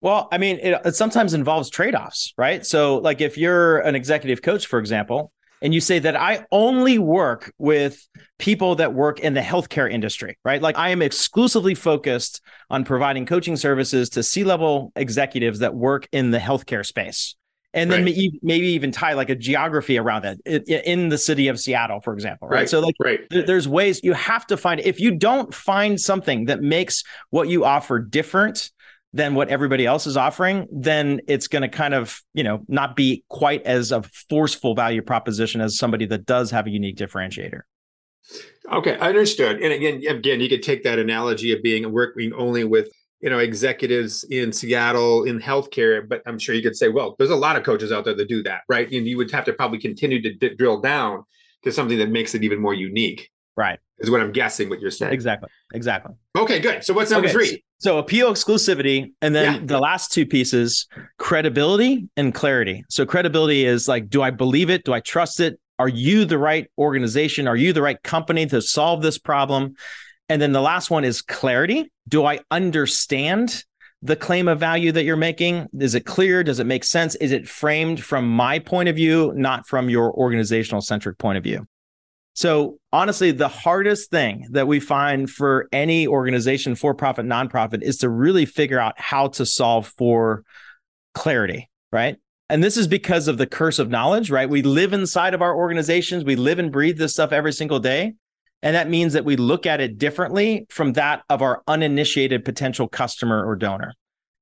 Well, 0.00 0.28
I 0.30 0.38
mean, 0.38 0.58
it, 0.62 0.80
it 0.84 0.94
sometimes 0.94 1.34
involves 1.34 1.70
trade 1.70 1.94
offs, 1.94 2.32
right? 2.36 2.64
So, 2.64 2.98
like 2.98 3.20
if 3.20 3.38
you're 3.38 3.78
an 3.78 3.94
executive 3.94 4.42
coach, 4.42 4.66
for 4.66 4.78
example, 4.78 5.32
and 5.62 5.72
you 5.72 5.80
say 5.80 5.98
that 5.98 6.16
I 6.16 6.46
only 6.52 6.98
work 6.98 7.52
with 7.58 8.06
people 8.38 8.74
that 8.76 8.92
work 8.92 9.20
in 9.20 9.34
the 9.34 9.40
healthcare 9.40 9.90
industry, 9.90 10.38
right? 10.44 10.60
Like 10.60 10.76
I 10.76 10.90
am 10.90 11.00
exclusively 11.00 11.74
focused 11.74 12.42
on 12.68 12.84
providing 12.84 13.24
coaching 13.24 13.56
services 13.56 14.10
to 14.10 14.22
C 14.22 14.44
level 14.44 14.92
executives 14.96 15.60
that 15.60 15.74
work 15.74 16.08
in 16.12 16.30
the 16.30 16.38
healthcare 16.38 16.84
space 16.84 17.36
and 17.76 17.90
then 17.90 18.04
right. 18.04 18.32
maybe, 18.42 18.68
even 18.68 18.90
tie 18.90 19.12
like 19.12 19.28
a 19.28 19.34
geography 19.34 19.98
around 19.98 20.24
it 20.24 20.66
in 20.66 21.10
the 21.10 21.18
city 21.18 21.48
of 21.48 21.60
Seattle, 21.60 22.00
for 22.00 22.14
example, 22.14 22.48
right? 22.48 22.60
right. 22.60 22.68
So 22.68 22.80
like, 22.80 22.94
right. 22.98 23.20
there's 23.30 23.68
ways 23.68 24.00
you 24.02 24.14
have 24.14 24.46
to 24.46 24.56
find. 24.56 24.80
If 24.80 24.98
you 24.98 25.14
don't 25.14 25.52
find 25.52 26.00
something 26.00 26.46
that 26.46 26.62
makes 26.62 27.04
what 27.30 27.48
you 27.48 27.66
offer 27.66 27.98
different 27.98 28.70
than 29.12 29.34
what 29.34 29.48
everybody 29.48 29.84
else 29.84 30.06
is 30.06 30.16
offering, 30.16 30.66
then 30.72 31.20
it's 31.28 31.48
going 31.48 31.62
to 31.62 31.68
kind 31.68 31.92
of 31.92 32.20
you 32.32 32.42
know 32.42 32.62
not 32.66 32.96
be 32.96 33.24
quite 33.28 33.62
as 33.66 33.92
a 33.92 34.02
forceful 34.30 34.74
value 34.74 35.02
proposition 35.02 35.60
as 35.60 35.76
somebody 35.76 36.06
that 36.06 36.24
does 36.24 36.50
have 36.50 36.66
a 36.66 36.70
unique 36.70 36.96
differentiator. 36.96 37.60
Okay, 38.72 38.96
I 38.96 39.08
understood. 39.10 39.60
And 39.60 39.72
again, 39.72 40.02
again, 40.08 40.40
you 40.40 40.48
could 40.48 40.62
take 40.62 40.82
that 40.84 40.98
analogy 40.98 41.52
of 41.52 41.62
being 41.62 41.92
working 41.92 42.32
only 42.32 42.64
with 42.64 42.88
you 43.20 43.30
know 43.30 43.38
executives 43.38 44.24
in 44.24 44.52
Seattle 44.52 45.24
in 45.24 45.40
healthcare, 45.40 46.06
but 46.06 46.22
I'm 46.26 46.38
sure 46.38 46.54
you 46.54 46.62
could 46.62 46.76
say, 46.76 46.88
well, 46.88 47.16
there's 47.18 47.30
a 47.30 47.36
lot 47.36 47.56
of 47.56 47.62
coaches 47.64 47.92
out 47.92 48.04
there 48.04 48.14
that 48.14 48.28
do 48.28 48.42
that, 48.44 48.62
right? 48.68 48.90
And 48.90 49.06
you 49.06 49.16
would 49.16 49.30
have 49.30 49.44
to 49.46 49.52
probably 49.52 49.78
continue 49.78 50.20
to 50.22 50.34
d- 50.34 50.54
drill 50.56 50.80
down 50.80 51.24
to 51.64 51.72
something 51.72 51.98
that 51.98 52.10
makes 52.10 52.34
it 52.34 52.44
even 52.44 52.60
more 52.60 52.74
unique. 52.74 53.30
Right. 53.56 53.78
Is 53.98 54.10
what 54.10 54.20
I'm 54.20 54.32
guessing 54.32 54.68
what 54.68 54.80
you're 54.80 54.90
saying. 54.90 55.14
Exactly. 55.14 55.48
Exactly. 55.72 56.14
Okay, 56.36 56.60
good. 56.60 56.84
So 56.84 56.92
what's 56.92 57.10
number 57.10 57.28
okay. 57.28 57.32
three? 57.32 57.64
So 57.78 57.96
appeal 57.96 58.30
exclusivity. 58.30 59.12
And 59.22 59.34
then 59.34 59.54
yeah. 59.54 59.60
the 59.64 59.80
last 59.80 60.12
two 60.12 60.26
pieces, 60.26 60.86
credibility 61.18 62.06
and 62.16 62.34
clarity. 62.34 62.84
So 62.90 63.06
credibility 63.06 63.64
is 63.64 63.88
like, 63.88 64.10
do 64.10 64.20
I 64.20 64.30
believe 64.30 64.68
it? 64.68 64.84
Do 64.84 64.92
I 64.92 65.00
trust 65.00 65.40
it? 65.40 65.58
Are 65.78 65.88
you 65.88 66.26
the 66.26 66.36
right 66.36 66.70
organization? 66.76 67.48
Are 67.48 67.56
you 67.56 67.72
the 67.72 67.80
right 67.80 68.02
company 68.02 68.44
to 68.46 68.60
solve 68.60 69.00
this 69.00 69.16
problem? 69.16 69.74
And 70.28 70.42
then 70.42 70.52
the 70.52 70.60
last 70.60 70.90
one 70.90 71.04
is 71.04 71.22
clarity. 71.22 71.90
Do 72.08 72.24
I 72.24 72.40
understand 72.50 73.64
the 74.02 74.16
claim 74.16 74.48
of 74.48 74.60
value 74.60 74.92
that 74.92 75.04
you're 75.04 75.16
making? 75.16 75.66
Is 75.78 75.94
it 75.94 76.04
clear? 76.04 76.44
Does 76.44 76.60
it 76.60 76.66
make 76.66 76.84
sense? 76.84 77.14
Is 77.16 77.32
it 77.32 77.48
framed 77.48 78.02
from 78.02 78.28
my 78.28 78.58
point 78.58 78.88
of 78.88 78.96
view, 78.96 79.32
not 79.34 79.66
from 79.66 79.90
your 79.90 80.12
organizational 80.12 80.80
centric 80.80 81.18
point 81.18 81.38
of 81.38 81.44
view? 81.44 81.66
So, 82.34 82.78
honestly, 82.92 83.30
the 83.30 83.48
hardest 83.48 84.10
thing 84.10 84.46
that 84.50 84.68
we 84.68 84.78
find 84.78 85.30
for 85.30 85.68
any 85.72 86.06
organization, 86.06 86.74
for 86.74 86.94
profit, 86.94 87.24
nonprofit, 87.24 87.82
is 87.82 87.96
to 87.98 88.10
really 88.10 88.44
figure 88.44 88.78
out 88.78 89.00
how 89.00 89.28
to 89.28 89.46
solve 89.46 89.86
for 89.96 90.44
clarity, 91.14 91.70
right? 91.90 92.16
And 92.50 92.62
this 92.62 92.76
is 92.76 92.86
because 92.86 93.26
of 93.26 93.38
the 93.38 93.46
curse 93.46 93.78
of 93.78 93.88
knowledge, 93.88 94.30
right? 94.30 94.48
We 94.48 94.60
live 94.60 94.92
inside 94.92 95.32
of 95.32 95.40
our 95.40 95.56
organizations, 95.56 96.24
we 96.24 96.36
live 96.36 96.58
and 96.58 96.70
breathe 96.70 96.98
this 96.98 97.14
stuff 97.14 97.32
every 97.32 97.52
single 97.52 97.80
day. 97.80 98.14
And 98.62 98.74
that 98.74 98.88
means 98.88 99.12
that 99.12 99.24
we 99.24 99.36
look 99.36 99.66
at 99.66 99.80
it 99.80 99.98
differently 99.98 100.66
from 100.70 100.94
that 100.94 101.22
of 101.28 101.42
our 101.42 101.62
uninitiated 101.66 102.44
potential 102.44 102.88
customer 102.88 103.44
or 103.46 103.54
donor. 103.54 103.94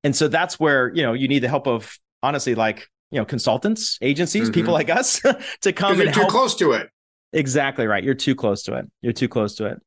And 0.02 0.14
so 0.14 0.28
that's 0.28 0.60
where, 0.60 0.94
you 0.94 1.02
know, 1.02 1.12
you 1.12 1.28
need 1.28 1.40
the 1.40 1.48
help 1.48 1.66
of 1.66 1.98
honestly 2.22 2.54
like, 2.54 2.88
you 3.10 3.18
know, 3.18 3.24
consultants, 3.24 3.98
agencies, 4.02 4.44
mm-hmm. 4.44 4.52
people 4.52 4.72
like 4.72 4.90
us 4.90 5.20
to 5.62 5.72
come 5.72 6.00
and 6.00 6.10
help. 6.10 6.16
You're 6.16 6.24
too 6.24 6.30
close 6.30 6.54
to 6.56 6.72
it. 6.72 6.88
Exactly 7.32 7.86
right. 7.86 8.04
You're 8.04 8.14
too 8.14 8.34
close 8.34 8.62
to 8.64 8.74
it. 8.74 8.86
You're 9.02 9.12
too 9.12 9.28
close 9.28 9.56
to 9.56 9.66
it. 9.66 9.78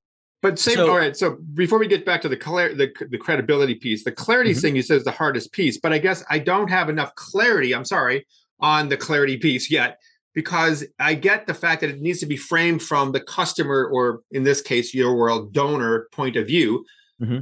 But 0.41 0.60
same. 0.60 0.75
So, 0.75 0.89
all 0.89 0.98
right. 0.98 1.15
So 1.15 1.38
before 1.53 1.79
we 1.79 1.88
get 1.88 2.05
back 2.05 2.22
to 2.22 2.29
the 2.29 2.38
clar- 2.38 2.74
the, 2.74 2.91
the 3.10 3.17
credibility 3.17 3.75
piece, 3.75 4.03
the 4.03 4.12
clarity 4.12 4.51
mm-hmm. 4.51 4.60
thing 4.60 4.75
you 4.75 4.81
said 4.81 4.98
is 4.98 5.03
the 5.03 5.12
hardest 5.12 5.51
piece. 5.51 5.79
But 5.79 5.93
I 5.93 5.98
guess 5.98 6.24
I 6.29 6.39
don't 6.39 6.69
have 6.69 6.89
enough 6.89 7.15
clarity. 7.15 7.74
I'm 7.74 7.86
sorry 7.86 8.27
on 8.60 8.89
the 8.89 8.98
clarity 8.98 9.38
piece 9.38 9.72
yet 9.72 10.00
because 10.34 10.86
I 11.00 11.15
get 11.15 11.48
the 11.48 11.53
fact 11.53 11.81
that 11.81 11.89
it 11.89 12.01
needs 12.01 12.19
to 12.19 12.25
be 12.25 12.38
framed 12.38 12.84
from 12.84 13.12
the 13.12 13.19
customer, 13.19 13.86
or 13.86 14.22
in 14.31 14.43
this 14.43 14.62
case, 14.62 14.93
your 14.93 15.15
world 15.15 15.53
donor 15.53 16.07
point 16.12 16.36
of 16.36 16.48
view. 16.48 16.86
Mm-hmm. 17.22 17.39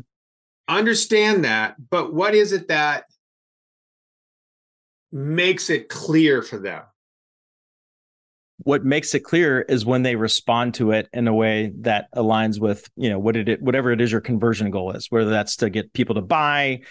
Understand 0.68 1.46
that, 1.46 1.76
but 1.90 2.14
what 2.14 2.34
is 2.34 2.52
it 2.52 2.70
that 2.70 3.06
makes 5.12 5.70
it 5.70 5.90
clear 5.90 6.42
for 6.42 6.58
them? 6.58 6.84
What 8.60 8.86
makes 8.86 9.14
it 9.14 9.20
clear 9.20 9.62
is 9.62 9.86
when 9.86 10.04
they 10.04 10.16
respond 10.16 10.76
to 10.76 10.92
it 10.92 11.10
in 11.14 11.28
a 11.28 11.34
way 11.34 11.74
that 11.82 12.08
aligns 12.16 12.60
with, 12.60 12.90
you 12.96 13.10
know, 13.10 13.20
what 13.20 13.36
it 13.36 13.62
whatever 13.62 13.92
it 13.92 14.00
is 14.00 14.12
your 14.12 14.22
conversion 14.22 14.72
goal 14.72 14.94
is, 14.94 15.12
whether 15.12 15.30
that's 15.30 15.58
to 15.58 15.70
get 15.70 15.94
people 15.94 16.16
to 16.16 16.22
buy, 16.22 16.82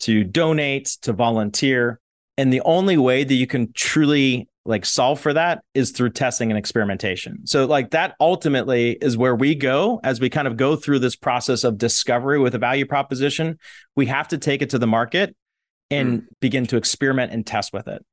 to 0.00 0.22
donate, 0.22 0.98
to 1.02 1.12
volunteer. 1.12 1.98
And 2.36 2.52
the 2.52 2.60
only 2.60 2.98
way 2.98 3.24
that 3.24 3.34
you 3.34 3.46
can 3.46 3.72
truly 3.72 4.48
like 4.66 4.86
solve 4.86 5.20
for 5.20 5.32
that 5.34 5.62
is 5.74 5.90
through 5.90 6.10
testing 6.10 6.50
and 6.50 6.58
experimentation. 6.58 7.46
So 7.46 7.66
like 7.66 7.90
that 7.90 8.14
ultimately 8.18 8.92
is 8.92 9.16
where 9.16 9.34
we 9.34 9.54
go 9.54 10.00
as 10.02 10.20
we 10.20 10.30
kind 10.30 10.48
of 10.48 10.56
go 10.56 10.74
through 10.74 11.00
this 11.00 11.16
process 11.16 11.64
of 11.64 11.76
discovery 11.76 12.38
with 12.38 12.54
a 12.54 12.58
value 12.58 12.86
proposition. 12.86 13.58
We 13.94 14.06
have 14.06 14.28
to 14.28 14.38
take 14.38 14.62
it 14.62 14.70
to 14.70 14.78
the 14.78 14.86
market 14.86 15.36
and 15.90 16.22
mm. 16.22 16.26
begin 16.40 16.66
to 16.68 16.76
experiment 16.76 17.32
and 17.32 17.46
test 17.46 17.72
with 17.72 17.88
it. 17.88 18.04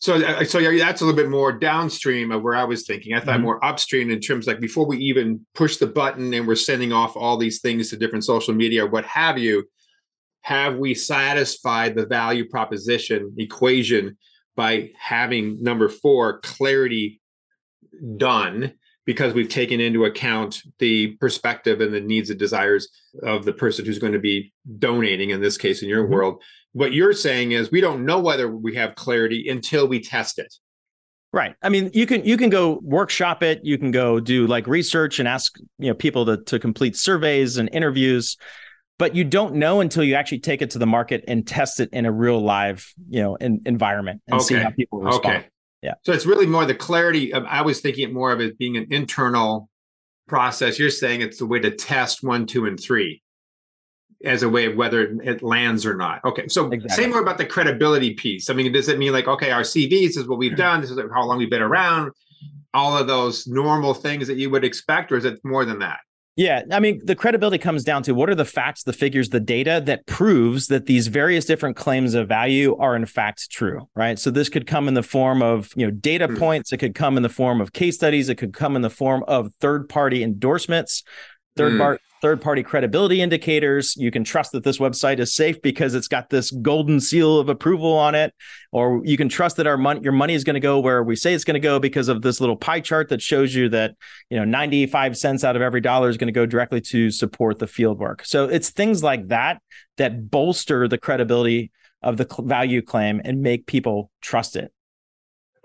So, 0.00 0.14
uh, 0.14 0.44
so 0.44 0.60
that's 0.60 1.00
a 1.00 1.04
little 1.04 1.16
bit 1.16 1.28
more 1.28 1.52
downstream 1.52 2.30
of 2.30 2.42
where 2.42 2.54
I 2.54 2.64
was 2.64 2.86
thinking. 2.86 3.14
I 3.14 3.20
thought 3.20 3.34
mm-hmm. 3.34 3.42
more 3.42 3.64
upstream 3.64 4.10
in 4.10 4.20
terms 4.20 4.46
like 4.46 4.60
before 4.60 4.86
we 4.86 4.96
even 4.98 5.44
push 5.54 5.76
the 5.76 5.88
button 5.88 6.32
and 6.32 6.46
we're 6.46 6.54
sending 6.54 6.92
off 6.92 7.16
all 7.16 7.36
these 7.36 7.60
things 7.60 7.90
to 7.90 7.96
different 7.96 8.24
social 8.24 8.54
media 8.54 8.84
or 8.84 8.88
what 8.88 9.04
have 9.04 9.38
you. 9.38 9.64
Have 10.42 10.76
we 10.76 10.94
satisfied 10.94 11.94
the 11.94 12.06
value 12.06 12.48
proposition 12.48 13.34
equation 13.38 14.16
by 14.58 14.90
having 14.98 15.62
number 15.62 15.88
four 15.88 16.40
clarity 16.40 17.20
done 18.16 18.72
because 19.06 19.32
we've 19.32 19.48
taken 19.48 19.80
into 19.80 20.04
account 20.04 20.62
the 20.80 21.14
perspective 21.20 21.80
and 21.80 21.94
the 21.94 22.00
needs 22.00 22.28
and 22.28 22.40
desires 22.40 22.88
of 23.22 23.44
the 23.44 23.52
person 23.52 23.86
who's 23.86 24.00
going 24.00 24.12
to 24.12 24.18
be 24.18 24.52
donating 24.80 25.30
in 25.30 25.40
this 25.40 25.56
case 25.56 25.80
in 25.80 25.88
your 25.88 26.02
mm-hmm. 26.02 26.12
world. 26.12 26.42
What 26.72 26.92
you're 26.92 27.12
saying 27.12 27.52
is 27.52 27.70
we 27.70 27.80
don't 27.80 28.04
know 28.04 28.18
whether 28.18 28.50
we 28.50 28.74
have 28.74 28.96
clarity 28.96 29.48
until 29.48 29.86
we 29.86 30.00
test 30.00 30.40
it. 30.40 30.52
Right. 31.32 31.54
I 31.62 31.68
mean 31.68 31.90
you 31.94 32.06
can 32.06 32.24
you 32.24 32.36
can 32.36 32.50
go 32.50 32.80
workshop 32.82 33.44
it. 33.44 33.60
You 33.62 33.78
can 33.78 33.92
go 33.92 34.18
do 34.18 34.48
like 34.48 34.66
research 34.66 35.20
and 35.20 35.28
ask 35.28 35.56
you 35.78 35.88
know 35.88 35.94
people 35.94 36.26
to, 36.26 36.38
to 36.38 36.58
complete 36.58 36.96
surveys 36.96 37.58
and 37.58 37.68
interviews 37.72 38.36
but 38.98 39.14
you 39.14 39.24
don't 39.24 39.54
know 39.54 39.80
until 39.80 40.02
you 40.02 40.14
actually 40.14 40.40
take 40.40 40.60
it 40.60 40.70
to 40.70 40.78
the 40.78 40.86
market 40.86 41.24
and 41.28 41.46
test 41.46 41.80
it 41.80 41.88
in 41.92 42.04
a 42.04 42.12
real 42.12 42.40
live, 42.40 42.92
you 43.08 43.22
know, 43.22 43.36
in, 43.36 43.60
environment 43.64 44.20
and 44.26 44.36
okay. 44.36 44.44
see 44.44 44.54
how 44.56 44.70
people 44.70 45.00
respond. 45.00 45.36
Okay. 45.36 45.46
Yeah. 45.82 45.94
So 46.04 46.12
it's 46.12 46.26
really 46.26 46.46
more 46.46 46.66
the 46.66 46.74
clarity 46.74 47.32
of, 47.32 47.44
I 47.44 47.62
was 47.62 47.80
thinking 47.80 48.08
it 48.08 48.12
more 48.12 48.32
of 48.32 48.40
it 48.40 48.58
being 48.58 48.76
an 48.76 48.88
internal 48.90 49.70
process. 50.26 50.78
You're 50.78 50.90
saying 50.90 51.20
it's 51.20 51.38
the 51.38 51.46
way 51.46 51.60
to 51.60 51.70
test 51.70 52.24
one, 52.24 52.46
two, 52.46 52.66
and 52.66 52.78
three 52.78 53.22
as 54.24 54.42
a 54.42 54.48
way 54.48 54.66
of 54.66 54.74
whether 54.74 55.16
it 55.22 55.44
lands 55.44 55.86
or 55.86 55.96
not. 55.96 56.24
Okay. 56.24 56.48
So 56.48 56.66
exactly. 56.66 57.04
say 57.04 57.08
more 57.08 57.22
about 57.22 57.38
the 57.38 57.46
credibility 57.46 58.14
piece. 58.14 58.50
I 58.50 58.54
mean, 58.54 58.72
does 58.72 58.88
it 58.88 58.98
mean 58.98 59.12
like, 59.12 59.28
okay, 59.28 59.52
our 59.52 59.62
CVs 59.62 60.16
is 60.16 60.26
what 60.26 60.38
we've 60.38 60.50
mm-hmm. 60.50 60.60
done. 60.60 60.80
This 60.80 60.90
is 60.90 60.98
how 61.14 61.24
long 61.24 61.38
we've 61.38 61.48
been 61.48 61.62
around, 61.62 62.10
all 62.74 62.98
of 62.98 63.06
those 63.06 63.46
normal 63.46 63.94
things 63.94 64.26
that 64.26 64.36
you 64.36 64.50
would 64.50 64.64
expect, 64.64 65.12
or 65.12 65.16
is 65.16 65.24
it 65.24 65.38
more 65.44 65.64
than 65.64 65.78
that? 65.78 66.00
Yeah, 66.38 66.62
I 66.70 66.78
mean, 66.78 67.00
the 67.02 67.16
credibility 67.16 67.58
comes 67.58 67.82
down 67.82 68.04
to 68.04 68.14
what 68.14 68.30
are 68.30 68.34
the 68.36 68.44
facts, 68.44 68.84
the 68.84 68.92
figures, 68.92 69.30
the 69.30 69.40
data 69.40 69.82
that 69.86 70.06
proves 70.06 70.68
that 70.68 70.86
these 70.86 71.08
various 71.08 71.44
different 71.44 71.74
claims 71.74 72.14
of 72.14 72.28
value 72.28 72.76
are 72.76 72.94
in 72.94 73.04
fact 73.06 73.50
true, 73.50 73.88
right? 73.96 74.16
So 74.20 74.30
this 74.30 74.48
could 74.48 74.64
come 74.64 74.86
in 74.86 74.94
the 74.94 75.02
form 75.02 75.42
of, 75.42 75.72
you 75.74 75.84
know, 75.84 75.90
data 75.90 76.28
hmm. 76.28 76.36
points, 76.36 76.72
it 76.72 76.76
could 76.76 76.94
come 76.94 77.16
in 77.16 77.24
the 77.24 77.28
form 77.28 77.60
of 77.60 77.72
case 77.72 77.96
studies, 77.96 78.28
it 78.28 78.36
could 78.36 78.54
come 78.54 78.76
in 78.76 78.82
the 78.82 78.88
form 78.88 79.24
of 79.26 79.52
third-party 79.60 80.22
endorsements, 80.22 81.02
third 81.56 81.72
mm. 81.72 81.78
part 81.78 82.00
third 82.20 82.40
party 82.40 82.62
credibility 82.62 83.20
indicators. 83.20 83.96
You 83.96 84.10
can 84.10 84.24
trust 84.24 84.52
that 84.52 84.64
this 84.64 84.78
website 84.78 85.18
is 85.18 85.34
safe 85.34 85.60
because 85.62 85.94
it's 85.94 86.08
got 86.08 86.30
this 86.30 86.50
golden 86.50 87.00
seal 87.00 87.38
of 87.38 87.48
approval 87.48 87.92
on 87.92 88.14
it. 88.14 88.34
Or 88.72 89.00
you 89.04 89.16
can 89.16 89.28
trust 89.28 89.56
that 89.56 89.66
our 89.66 89.76
money, 89.76 90.00
your 90.02 90.12
money 90.12 90.34
is 90.34 90.44
going 90.44 90.54
to 90.54 90.60
go 90.60 90.80
where 90.80 91.02
we 91.02 91.16
say 91.16 91.34
it's 91.34 91.44
going 91.44 91.54
to 91.54 91.60
go 91.60 91.78
because 91.78 92.08
of 92.08 92.22
this 92.22 92.40
little 92.40 92.56
pie 92.56 92.80
chart 92.80 93.08
that 93.08 93.22
shows 93.22 93.54
you 93.54 93.68
that, 93.70 93.94
you 94.30 94.36
know, 94.36 94.44
95 94.44 95.16
cents 95.16 95.44
out 95.44 95.56
of 95.56 95.62
every 95.62 95.80
dollar 95.80 96.08
is 96.08 96.16
going 96.16 96.28
to 96.28 96.32
go 96.32 96.46
directly 96.46 96.80
to 96.82 97.10
support 97.10 97.58
the 97.58 97.66
field 97.66 97.98
work. 97.98 98.24
So 98.24 98.44
it's 98.46 98.70
things 98.70 99.02
like 99.02 99.28
that 99.28 99.62
that 99.96 100.30
bolster 100.30 100.88
the 100.88 100.98
credibility 100.98 101.70
of 102.02 102.16
the 102.16 102.26
value 102.40 102.82
claim 102.82 103.20
and 103.24 103.42
make 103.42 103.66
people 103.66 104.10
trust 104.20 104.56
it. 104.56 104.72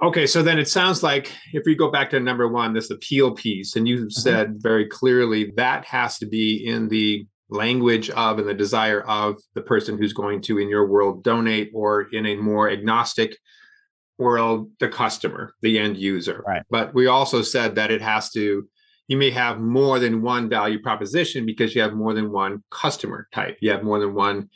Okay, 0.02 0.28
so 0.28 0.42
then 0.42 0.60
it 0.60 0.68
sounds 0.68 1.04
like 1.04 1.32
if 1.54 1.64
we 1.66 1.76
go 1.76 1.90
back 1.90 2.10
to 2.10 2.20
number 2.20 2.48
one, 2.48 2.74
this 2.74 2.90
appeal 2.90 3.32
piece, 3.32 3.76
and 3.76 3.88
you 3.88 3.98
mm-hmm. 3.98 4.10
said 4.10 4.56
very 4.62 4.88
clearly 4.88 5.54
that 5.56 5.86
has 5.86 6.18
to 6.18 6.26
be 6.26 6.68
in 6.68 6.88
the 6.90 7.26
language 7.50 8.10
of 8.10 8.40
and 8.40 8.48
the 8.48 8.54
desire 8.54 9.02
of 9.02 9.36
the 9.54 9.62
person 9.62 9.98
who's 9.98 10.14
going 10.14 10.42
to, 10.42 10.58
in 10.58 10.70
your 10.70 10.88
world, 10.88 11.24
donate, 11.24 11.72
or 11.74 12.08
in 12.12 12.26
a 12.26 12.36
more 12.36 12.70
agnostic 12.70 13.38
world, 14.18 14.72
the 14.80 14.90
customer, 14.90 15.54
the 15.62 15.78
end 15.80 15.98
user. 15.98 16.44
Right. 16.48 16.64
But 16.70 16.94
we 16.94 17.08
also 17.08 17.42
said 17.42 17.76
that 17.76 17.92
it 17.92 18.02
has 18.02 18.32
to, 18.32 18.68
you 19.08 19.18
may 19.18 19.32
have 19.32 19.60
more 19.60 20.00
than 20.00 20.22
one 20.22 20.50
value 20.50 20.82
proposition 20.82 21.46
because 21.46 21.76
you 21.76 21.82
have 21.82 21.94
more 21.94 22.14
than 22.14 22.32
one 22.32 22.64
customer 22.70 23.28
type, 23.34 23.58
you 23.62 23.72
have 23.72 23.84
more 23.84 24.00
than 24.00 24.14
one 24.14 24.50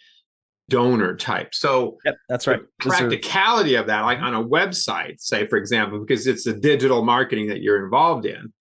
donor 0.70 1.16
type. 1.16 1.54
So 1.56 1.98
yep, 2.06 2.18
that's 2.28 2.48
right. 2.48 2.62
practicality 2.80 3.76
of 3.76 3.88
that, 3.88 4.02
like 4.02 4.20
on 4.20 4.34
a 4.34 4.44
website, 4.44 5.22
say 5.22 5.48
for 5.48 5.58
example, 5.58 6.00
because 6.00 6.28
it's 6.28 6.44
the 6.44 6.54
digital 6.54 7.04
marketing 7.04 7.48
that 7.48 7.62
you're 7.62 7.84
involved 7.84 8.26
in, 8.26 8.52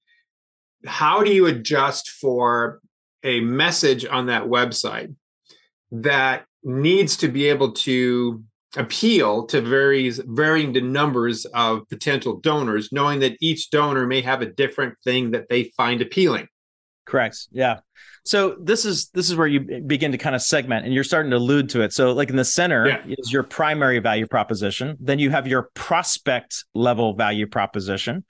how 0.87 1.23
do 1.23 1.33
you 1.33 1.47
adjust 1.47 2.11
for 2.11 2.81
a 3.25 3.41
message 3.41 4.05
on 4.05 4.27
that 4.27 4.45
website 4.45 5.15
that 5.91 6.45
needs 6.63 7.17
to 7.17 7.29
be 7.29 7.47
able 7.49 7.73
to 7.73 8.43
appeal 8.77 9.47
to 9.47 9.61
varies 9.61 10.21
varying 10.27 10.73
the 10.73 10.81
numbers 10.81 11.45
of 11.47 11.89
potential 11.89 12.39
donors, 12.41 12.91
knowing 12.93 13.21
that 13.21 13.37
each 13.41 13.71
donor 13.71 14.07
may 14.07 14.21
have 14.21 14.43
a 14.43 14.47
different 14.47 14.95
thing 15.03 15.31
that 15.31 15.49
they 15.49 15.65
find 15.77 16.03
appealing? 16.03 16.47
Correct. 17.05 17.49
Yeah. 17.51 17.79
So 18.27 18.57
this 18.61 18.85
is 18.85 19.09
this 19.11 19.31
is 19.31 19.37
where 19.37 19.47
you 19.47 19.83
begin 19.87 20.13
to 20.13 20.19
kind 20.19 20.35
of 20.35 20.43
segment 20.43 20.85
and 20.85 20.93
you're 20.93 21.05
starting 21.05 21.31
to 21.31 21.37
allude 21.37 21.69
to 21.71 21.83
it. 21.83 21.93
So 21.93 22.13
like 22.13 22.31
in 22.31 22.37
the 22.37 22.45
center 22.45 22.89
yeah. 22.89 23.15
is 23.19 23.33
your 23.33 23.43
primary 23.43 23.99
value 23.99 24.27
proposition. 24.27 24.97
Then 25.01 25.19
you 25.19 25.31
have 25.31 25.47
your 25.47 25.71
prospect 25.75 26.65
level 26.75 27.15
value 27.15 27.47
proposition. 27.47 28.25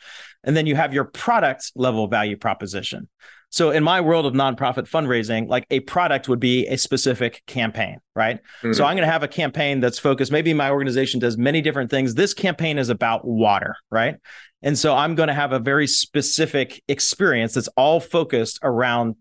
And 0.45 0.57
then 0.57 0.67
you 0.67 0.77
have 0.77 0.95
your 0.95 1.05
product 1.05 1.73
level 1.75 2.07
value 2.09 2.37
proposition. 2.37 3.09
So 3.51 3.71
in 3.71 3.83
my 3.83 4.01
world 4.01 4.27
of 4.27 4.35
nonprofit 4.35 4.89
fundraising, 4.89 5.49
like 5.49 5.67
a 5.71 5.81
product 5.81 6.29
would 6.29 6.41
be 6.41 6.67
a 6.67 6.77
specific 6.77 7.43
campaign, 7.47 7.99
right? 8.15 8.37
Mm-hmm. 8.37 8.73
So 8.73 8.85
I'm 8.85 8.97
going 8.97 9.07
to 9.07 9.13
have 9.13 9.23
a 9.23 9.29
campaign 9.29 9.81
that's 9.81 9.99
focused. 9.99 10.31
Maybe 10.33 10.53
my 10.53 10.71
organization 10.71 11.21
does 11.21 11.39
many 11.39 11.63
different 11.63 11.91
things. 11.91 12.15
This 12.15 12.35
campaign 12.35 12.77
is 12.77 12.89
about 12.89 13.25
water, 13.25 13.77
right? 13.91 14.17
And 14.63 14.77
so 14.77 14.95
I'm 14.95 15.15
going 15.15 15.29
to 15.29 15.35
have 15.35 15.53
a 15.53 15.59
very 15.59 15.87
specific 15.87 16.83
experience 16.89 17.55
that's 17.55 17.69
all 17.77 18.01
focused 18.01 18.59
around 18.63 19.17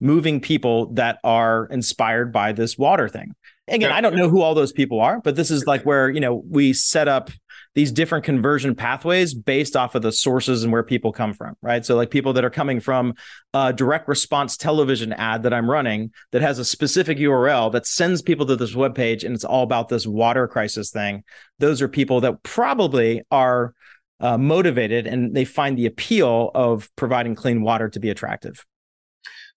moving 0.00 0.40
people 0.40 0.92
that 0.94 1.18
are 1.24 1.66
inspired 1.66 2.32
by 2.32 2.52
this 2.52 2.76
water 2.76 3.08
thing. 3.08 3.34
Again, 3.68 3.90
I 3.90 4.00
don't 4.00 4.14
know 4.14 4.28
who 4.28 4.42
all 4.42 4.54
those 4.54 4.72
people 4.72 5.00
are, 5.00 5.20
but 5.20 5.34
this 5.34 5.50
is 5.50 5.66
like 5.66 5.82
where, 5.82 6.08
you 6.08 6.20
know, 6.20 6.44
we 6.48 6.72
set 6.72 7.08
up 7.08 7.30
these 7.74 7.90
different 7.90 8.24
conversion 8.24 8.74
pathways 8.74 9.34
based 9.34 9.76
off 9.76 9.94
of 9.94 10.02
the 10.02 10.12
sources 10.12 10.62
and 10.62 10.72
where 10.72 10.84
people 10.84 11.12
come 11.12 11.34
from, 11.34 11.56
right? 11.62 11.84
So, 11.84 11.96
like 11.96 12.10
people 12.10 12.32
that 12.34 12.44
are 12.44 12.50
coming 12.50 12.78
from 12.78 13.14
a 13.52 13.72
direct 13.72 14.06
response 14.06 14.56
television 14.56 15.12
ad 15.12 15.42
that 15.42 15.52
I'm 15.52 15.68
running 15.68 16.12
that 16.30 16.42
has 16.42 16.58
a 16.60 16.64
specific 16.64 17.18
URL 17.18 17.72
that 17.72 17.86
sends 17.86 18.22
people 18.22 18.46
to 18.46 18.56
this 18.56 18.74
web 18.74 18.94
page 18.94 19.24
and 19.24 19.34
it's 19.34 19.44
all 19.44 19.64
about 19.64 19.88
this 19.88 20.06
water 20.06 20.46
crisis 20.46 20.90
thing. 20.92 21.24
Those 21.58 21.82
are 21.82 21.88
people 21.88 22.20
that 22.20 22.42
probably 22.44 23.22
are 23.32 23.74
uh, 24.20 24.38
motivated 24.38 25.06
and 25.06 25.34
they 25.34 25.44
find 25.44 25.76
the 25.76 25.86
appeal 25.86 26.50
of 26.54 26.88
providing 26.96 27.34
clean 27.34 27.62
water 27.62 27.88
to 27.88 28.00
be 28.00 28.10
attractive. 28.10 28.64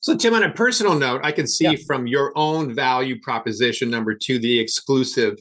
So, 0.02 0.16
Tim, 0.16 0.34
on 0.34 0.44
a 0.44 0.52
personal 0.52 0.96
note, 0.96 1.22
I 1.24 1.32
can 1.32 1.46
see 1.46 1.66
yeah. 1.66 1.78
from 1.86 2.08
your 2.08 2.32
own 2.36 2.74
value 2.74 3.20
proposition 3.20 3.90
number 3.90 4.16
two, 4.16 4.40
the 4.40 4.60
exclusive 4.60 5.38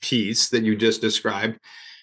piece 0.00 0.50
that 0.50 0.62
you 0.62 0.76
just 0.76 1.00
described, 1.00 1.58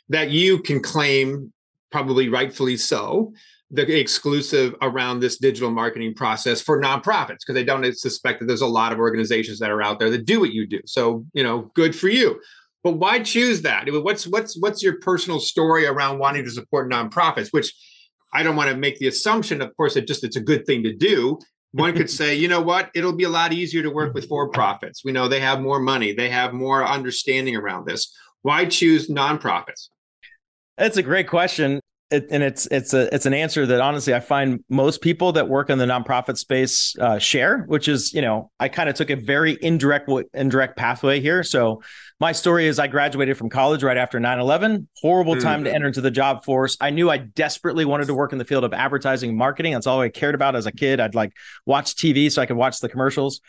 that 0.10 0.32
you 0.32 0.60
can 0.60 0.82
claim, 0.82 1.54
probably 1.92 2.28
rightfully 2.28 2.76
so, 2.76 3.34
the 3.70 3.98
exclusive 3.98 4.76
around 4.82 5.20
this 5.20 5.38
digital 5.38 5.72
marketing 5.72 6.14
process 6.14 6.60
for 6.60 6.82
nonprofits 6.82 7.40
because 7.40 7.56
they 7.56 7.64
don't 7.64 7.86
suspect 7.96 8.40
that 8.40 8.46
there's 8.46 8.62
a 8.62 8.68
lot 8.68 8.92
of 8.92 9.00
organizations 9.00 9.60
that 9.60 9.70
are 9.70 9.82
out 9.82 9.98
there 9.98 10.10
that 10.10 10.26
do 10.26 10.42
what 10.42 10.52
you 10.52 10.68
do. 10.68 10.82
So, 10.86 11.26
you 11.34 11.44
know, 11.44 11.72
good 11.74 11.96
for 11.96 12.10
you. 12.10 12.42
But 12.84 12.94
why 12.94 13.20
choose 13.20 13.62
that? 13.62 13.86
What's 13.88 14.26
what's 14.28 14.60
what's 14.60 14.82
your 14.84 15.00
personal 15.00 15.40
story 15.40 15.86
around 15.86 16.18
wanting 16.18 16.44
to 16.46 16.52
support 16.52 16.92
nonprofits? 16.92 17.54
Which 17.54 17.74
I 18.34 18.44
don't 18.44 18.56
want 18.56 18.72
to 18.72 18.76
make 18.76 18.98
the 18.98 19.08
assumption, 19.08 19.62
of 19.62 19.76
course, 19.78 19.94
that 19.94 20.08
just 20.08 20.24
it's 20.24 20.36
a 20.36 20.42
good 20.42 20.66
thing 20.66 20.84
to 20.84 20.94
do 20.94 21.40
one 21.72 21.96
could 21.96 22.10
say, 22.20 22.36
you 22.36 22.48
know 22.48 22.62
what, 22.62 22.92
it'll 22.94 23.16
be 23.16 23.24
a 23.24 23.30
lot 23.30 23.54
easier 23.54 23.82
to 23.84 23.90
work 23.90 24.14
with 24.14 24.28
for 24.28 24.50
profits. 24.50 25.04
We 25.04 25.12
know 25.12 25.28
they 25.28 25.40
have 25.40 25.62
more 25.62 25.80
money, 25.80 26.14
they 26.14 26.30
have 26.30 26.54
more 26.54 26.86
understanding 26.86 27.56
around 27.56 27.86
this. 27.86 28.14
Why 28.42 28.66
choose 28.66 29.10
nonprofits? 29.10 29.90
That's 30.78 30.98
a 30.98 31.04
great 31.04 31.28
question. 31.28 31.80
It, 32.10 32.28
and 32.30 32.44
it's 32.44 32.66
it's 32.68 32.94
a 32.94 33.14
it's 33.16 33.26
an 33.26 33.34
answer 33.34 33.66
that 33.66 33.80
honestly 33.80 34.14
I 34.14 34.20
find 34.20 34.62
most 34.68 35.02
people 35.02 35.32
that 35.32 35.48
work 35.48 35.70
in 35.70 35.78
the 35.78 35.86
nonprofit 35.86 36.38
space 36.38 36.94
uh, 37.00 37.20
share, 37.20 37.60
which 37.68 37.88
is 37.88 38.14
you 38.14 38.22
know 38.22 38.52
I 38.60 38.68
kind 38.68 38.90
of 38.90 38.96
took 38.96 39.10
a 39.10 39.16
very 39.16 39.58
indirect 39.62 40.10
indirect 40.34 40.76
pathway 40.76 41.22
here. 41.22 41.42
So 41.42 41.82
my 42.22 42.34
story 42.34 42.68
is 42.68 42.78
I 42.78 42.86
graduated 42.86 43.36
from 43.36 43.50
college 43.50 43.82
right 43.82 43.98
after 43.98 44.20
9 44.20 44.40
11. 44.40 44.88
Horrible 45.02 45.34
mm. 45.34 45.42
time 45.42 45.64
to 45.64 45.74
enter 45.74 45.88
into 45.88 46.02
the 46.02 46.12
job 46.12 46.46
force. 46.46 46.78
I 46.80 46.92
knew 46.92 47.10
I 47.10 47.18
desperately 47.18 47.84
wanted 47.84 48.06
to 48.06 48.14
work 48.14 48.32
in 48.32 48.38
the 48.38 48.46
field 48.46 48.64
of 48.64 48.74
advertising 48.74 49.36
marketing. 49.36 49.74
That's 49.74 49.88
all 49.88 50.00
I 50.00 50.10
cared 50.10 50.36
about 50.36 50.56
as 50.56 50.68
a 50.68 50.72
kid. 50.72 51.00
I'd 51.00 51.16
like 51.16 51.34
watch 51.66 51.96
TV 51.96 52.32
so 52.32 52.40
I 52.40 52.46
could 52.46 52.58
watch 52.58 52.80
the 52.80 52.90
commercials. 52.90 53.42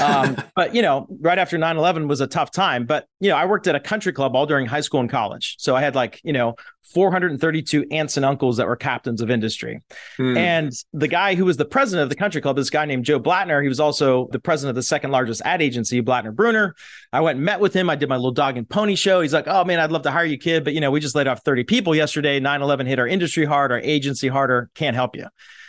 Um, 0.00 0.38
but, 0.56 0.74
you 0.74 0.80
know, 0.80 1.06
right 1.20 1.38
after 1.38 1.58
9 1.58 1.76
11 1.76 2.08
was 2.08 2.22
a 2.22 2.26
tough 2.26 2.50
time. 2.50 2.86
But, 2.86 3.06
you 3.20 3.28
know, 3.28 3.36
I 3.36 3.44
worked 3.44 3.66
at 3.66 3.74
a 3.74 3.80
country 3.80 4.14
club 4.14 4.34
all 4.34 4.46
during 4.46 4.64
high 4.64 4.80
school 4.80 5.00
and 5.00 5.10
college. 5.10 5.56
So 5.58 5.76
I 5.76 5.82
had 5.82 5.94
like, 5.94 6.18
you 6.24 6.32
know, 6.32 6.56
432 6.92 7.86
aunts 7.90 8.16
and 8.16 8.26
uncles 8.26 8.58
that 8.58 8.66
were 8.66 8.76
captains 8.76 9.20
of 9.20 9.30
industry. 9.30 9.82
Mm. 10.18 10.36
And 10.36 10.72
the 10.92 11.08
guy 11.08 11.34
who 11.34 11.44
was 11.44 11.56
the 11.56 11.64
president 11.64 12.04
of 12.04 12.08
the 12.10 12.14
country 12.14 12.42
club, 12.42 12.56
this 12.56 12.70
guy 12.70 12.84
named 12.84 13.04
Joe 13.04 13.18
Blattner, 13.18 13.62
he 13.62 13.68
was 13.68 13.80
also 13.80 14.28
the 14.32 14.38
president 14.38 14.70
of 14.70 14.76
the 14.76 14.82
second 14.82 15.10
largest 15.10 15.40
ad 15.44 15.62
agency, 15.62 16.02
Blattner 16.02 16.34
Brunner. 16.34 16.74
I 17.12 17.20
went 17.20 17.36
and 17.36 17.44
met 17.44 17.60
with 17.60 17.74
him. 17.74 17.88
I 17.88 17.96
did 17.96 18.08
my 18.08 18.13
little 18.18 18.32
dog 18.32 18.56
and 18.56 18.68
pony 18.68 18.94
show. 18.94 19.20
He's 19.20 19.32
like, 19.32 19.46
oh 19.46 19.64
man, 19.64 19.80
I'd 19.80 19.92
love 19.92 20.02
to 20.02 20.10
hire 20.10 20.24
you, 20.24 20.38
kid. 20.38 20.64
But, 20.64 20.74
you 20.74 20.80
know, 20.80 20.90
we 20.90 21.00
just 21.00 21.14
laid 21.14 21.26
off 21.26 21.42
30 21.44 21.64
people 21.64 21.94
yesterday. 21.94 22.40
9 22.40 22.62
11 22.62 22.86
hit 22.86 22.98
our 22.98 23.06
industry 23.06 23.44
hard, 23.44 23.72
our 23.72 23.80
agency 23.80 24.28
harder. 24.28 24.70
Can't 24.74 24.94
help 24.94 25.16
you. 25.16 25.26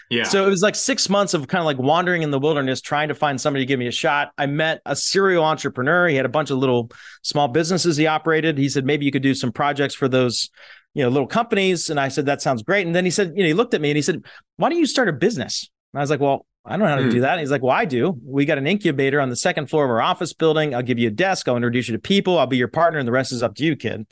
Yeah. 0.09 0.23
So 0.23 0.45
it 0.45 0.49
was 0.49 0.61
like 0.61 0.75
six 0.75 1.09
months 1.09 1.33
of 1.33 1.47
kind 1.47 1.59
of 1.59 1.65
like 1.65 1.79
wandering 1.79 2.21
in 2.21 2.29
the 2.29 2.39
wilderness, 2.39 2.79
trying 2.79 3.07
to 3.07 3.15
find 3.15 3.41
somebody 3.41 3.65
to 3.65 3.67
give 3.67 3.79
me 3.79 3.87
a 3.87 3.91
shot. 3.91 4.31
I 4.37 4.45
met 4.45 4.81
a 4.85 4.95
serial 4.95 5.43
entrepreneur. 5.43 6.07
He 6.07 6.15
had 6.15 6.25
a 6.25 6.29
bunch 6.29 6.51
of 6.51 6.57
little 6.57 6.91
small 7.23 7.47
businesses 7.47 7.97
he 7.97 8.05
operated. 8.05 8.57
He 8.57 8.69
said, 8.69 8.85
maybe 8.85 9.05
you 9.05 9.11
could 9.11 9.23
do 9.23 9.33
some 9.33 9.51
projects 9.51 9.95
for 9.95 10.07
those, 10.07 10.49
you 10.93 11.03
know, 11.03 11.09
little 11.09 11.27
companies. 11.27 11.89
And 11.89 11.99
I 11.99 12.09
said, 12.09 12.27
that 12.27 12.41
sounds 12.41 12.61
great. 12.61 12.85
And 12.85 12.95
then 12.95 13.03
he 13.03 13.11
said, 13.11 13.33
you 13.35 13.43
know, 13.43 13.47
he 13.47 13.53
looked 13.53 13.73
at 13.73 13.81
me 13.81 13.89
and 13.89 13.95
he 13.95 14.03
said, 14.03 14.23
why 14.57 14.69
don't 14.69 14.77
you 14.77 14.85
start 14.85 15.09
a 15.09 15.13
business? 15.13 15.69
And 15.93 15.99
I 15.99 16.03
was 16.03 16.11
like, 16.11 16.19
well, 16.19 16.45
I 16.65 16.71
don't 16.71 16.79
know 16.79 16.87
how 16.87 16.95
to 16.95 17.09
do 17.09 17.17
hmm. 17.17 17.21
that. 17.21 17.33
And 17.33 17.39
he's 17.41 17.51
like, 17.51 17.61
well, 17.61 17.71
I 17.71 17.85
do. 17.85 18.19
We 18.25 18.45
got 18.45 18.57
an 18.57 18.67
incubator 18.67 19.21
on 19.21 19.29
the 19.29 19.35
second 19.35 19.69
floor 19.69 19.85
of 19.85 19.91
our 19.91 20.01
office 20.01 20.33
building. 20.33 20.73
I'll 20.73 20.81
give 20.81 20.97
you 20.97 21.07
a 21.07 21.11
desk. 21.11 21.47
I'll 21.47 21.55
introduce 21.55 21.87
you 21.87 21.93
to 21.93 21.99
people. 21.99 22.39
I'll 22.39 22.47
be 22.47 22.57
your 22.57 22.67
partner. 22.67 22.99
And 22.99 23.07
the 23.07 23.11
rest 23.11 23.31
is 23.31 23.43
up 23.43 23.55
to 23.55 23.63
you, 23.63 23.75
kid. 23.75 24.07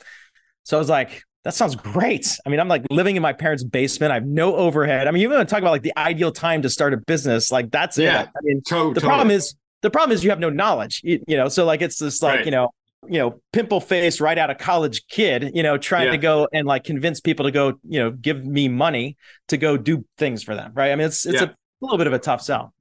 So 0.62 0.76
I 0.76 0.78
was 0.78 0.88
like, 0.88 1.22
that 1.42 1.54
sounds 1.54 1.76
great. 1.76 2.38
I 2.46 2.48
mean, 2.48 2.60
I'm 2.60 2.68
like 2.68 2.86
living 2.90 3.16
in 3.16 3.22
my 3.22 3.32
parents' 3.32 3.64
basement. 3.64 4.12
I 4.12 4.14
have 4.14 4.26
no 4.26 4.56
overhead. 4.56 5.06
I 5.06 5.10
mean, 5.10 5.20
you 5.20 5.28
want 5.28 5.46
to 5.46 5.52
talk 5.52 5.60
about 5.60 5.72
like 5.72 5.82
the 5.82 5.96
ideal 5.98 6.32
time 6.32 6.62
to 6.62 6.70
start 6.70 6.94
a 6.94 6.96
business. 6.96 7.50
Like 7.50 7.70
that's 7.70 7.98
yeah, 7.98 8.22
it. 8.22 8.28
I 8.28 8.40
mean, 8.42 8.62
to- 8.68 8.94
the 8.94 9.00
problem 9.00 9.30
is 9.30 9.54
the 9.82 9.90
problem 9.90 10.14
is 10.14 10.24
you 10.24 10.30
have 10.30 10.40
no 10.40 10.48
knowledge. 10.50 11.02
You, 11.04 11.22
you 11.28 11.36
know, 11.36 11.48
so 11.48 11.66
like 11.66 11.82
it's 11.82 11.98
this 11.98 12.22
like 12.22 12.36
right. 12.36 12.44
you 12.46 12.50
know 12.50 12.70
you 13.08 13.18
know 13.18 13.40
pimple 13.52 13.80
face 13.80 14.20
right 14.20 14.38
out 14.38 14.50
of 14.50 14.58
college 14.58 15.06
kid 15.08 15.50
you 15.54 15.62
know 15.62 15.76
trying 15.76 16.06
yeah. 16.06 16.12
to 16.12 16.18
go 16.18 16.48
and 16.52 16.66
like 16.66 16.84
convince 16.84 17.20
people 17.20 17.44
to 17.44 17.50
go 17.50 17.74
you 17.86 18.00
know 18.00 18.10
give 18.10 18.44
me 18.44 18.66
money 18.66 19.16
to 19.48 19.58
go 19.58 19.76
do 19.76 20.04
things 20.16 20.42
for 20.42 20.54
them 20.54 20.72
right 20.74 20.90
i 20.90 20.94
mean 20.94 21.06
it's 21.06 21.26
it's 21.26 21.42
yeah. 21.42 21.48
a 21.48 21.54
little 21.84 21.98
bit 21.98 22.06
of 22.06 22.12
a 22.12 22.18
tough 22.18 22.42
sell 22.42 22.74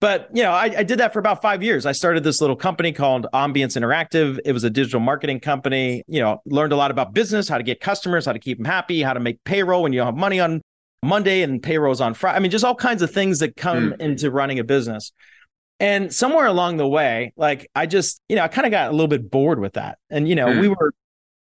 but 0.00 0.30
you 0.32 0.42
know, 0.42 0.52
I, 0.52 0.64
I, 0.78 0.82
did 0.82 0.98
that 0.98 1.12
for 1.12 1.18
about 1.18 1.42
five 1.42 1.62
years. 1.62 1.84
I 1.84 1.92
started 1.92 2.24
this 2.24 2.40
little 2.40 2.56
company 2.56 2.90
called 2.90 3.26
Ambience 3.34 3.76
Interactive. 3.76 4.38
It 4.46 4.52
was 4.52 4.64
a 4.64 4.70
digital 4.70 4.98
marketing 4.98 5.40
company. 5.40 6.02
You 6.06 6.20
know, 6.20 6.40
learned 6.46 6.72
a 6.72 6.76
lot 6.76 6.90
about 6.90 7.12
business, 7.12 7.48
how 7.48 7.58
to 7.58 7.62
get 7.62 7.80
customers, 7.80 8.24
how 8.24 8.32
to 8.32 8.38
keep 8.38 8.56
them 8.56 8.64
happy, 8.64 9.02
how 9.02 9.12
to 9.12 9.20
make 9.20 9.44
payroll 9.44 9.82
when 9.82 9.92
you 9.92 9.98
don't 9.98 10.06
have 10.06 10.16
money 10.16 10.40
on 10.40 10.62
Monday 11.02 11.42
and 11.42 11.62
payrolls 11.62 12.00
on 12.00 12.14
Friday. 12.14 12.36
I 12.36 12.40
mean, 12.40 12.50
just 12.50 12.64
all 12.64 12.74
kinds 12.74 13.02
of 13.02 13.10
things 13.10 13.40
that 13.40 13.56
come 13.56 13.92
mm. 13.92 14.00
into 14.00 14.30
running 14.30 14.58
a 14.58 14.64
business. 14.64 15.12
And 15.78 16.12
somewhere 16.12 16.46
along 16.46 16.78
the 16.78 16.88
way, 16.88 17.32
like 17.36 17.70
I 17.74 17.86
just, 17.86 18.22
you 18.28 18.36
know, 18.36 18.42
I 18.42 18.48
kind 18.48 18.66
of 18.66 18.70
got 18.70 18.88
a 18.88 18.92
little 18.92 19.08
bit 19.08 19.30
bored 19.30 19.60
with 19.60 19.74
that. 19.74 19.98
And 20.08 20.26
you 20.26 20.34
know, 20.34 20.46
mm. 20.46 20.60
we 20.60 20.68
were 20.68 20.94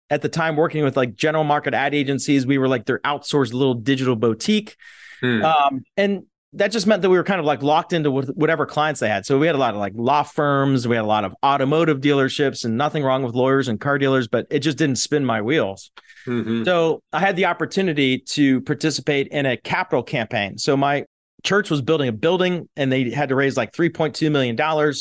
at 0.09 0.23
the 0.23 0.29
time 0.29 0.55
working 0.55 0.83
with 0.83 0.97
like 0.97 1.13
general 1.13 1.43
market 1.43 1.75
ad 1.75 1.93
agencies. 1.93 2.47
We 2.47 2.57
were 2.57 2.67
like 2.67 2.85
their 2.85 2.99
outsourced 2.99 3.53
little 3.53 3.75
digital 3.75 4.15
boutique. 4.15 4.75
Mm. 5.21 5.43
Um, 5.43 5.83
and 5.95 6.23
that 6.53 6.71
just 6.71 6.87
meant 6.87 7.01
that 7.01 7.09
we 7.09 7.17
were 7.17 7.23
kind 7.23 7.39
of 7.39 7.45
like 7.45 7.61
locked 7.61 7.93
into 7.93 8.09
whatever 8.09 8.65
clients 8.65 8.99
they 8.99 9.09
had. 9.09 9.25
So 9.25 9.37
we 9.37 9.47
had 9.47 9.55
a 9.55 9.59
lot 9.59 9.73
of 9.73 9.79
like 9.79 9.93
law 9.95 10.23
firms, 10.23 10.87
we 10.87 10.95
had 10.95 11.03
a 11.03 11.07
lot 11.07 11.25
of 11.25 11.35
automotive 11.43 11.99
dealerships, 11.99 12.63
and 12.63 12.77
nothing 12.77 13.03
wrong 13.03 13.23
with 13.23 13.35
lawyers 13.35 13.67
and 13.67 13.79
car 13.79 13.97
dealers, 13.97 14.27
but 14.27 14.47
it 14.49 14.59
just 14.59 14.77
didn't 14.77 14.97
spin 14.97 15.25
my 15.25 15.41
wheels. 15.41 15.91
Mm-hmm. 16.25 16.63
So 16.63 17.01
I 17.11 17.19
had 17.19 17.35
the 17.35 17.45
opportunity 17.45 18.19
to 18.19 18.61
participate 18.61 19.27
in 19.27 19.45
a 19.45 19.57
capital 19.57 20.03
campaign. 20.03 20.57
So 20.57 20.77
my 20.77 21.05
church 21.43 21.69
was 21.69 21.81
building 21.81 22.07
a 22.07 22.13
building 22.13 22.69
and 22.75 22.91
they 22.91 23.09
had 23.11 23.29
to 23.29 23.35
raise 23.35 23.57
like 23.57 23.73
$3.2 23.73 24.31
million. 24.31 24.93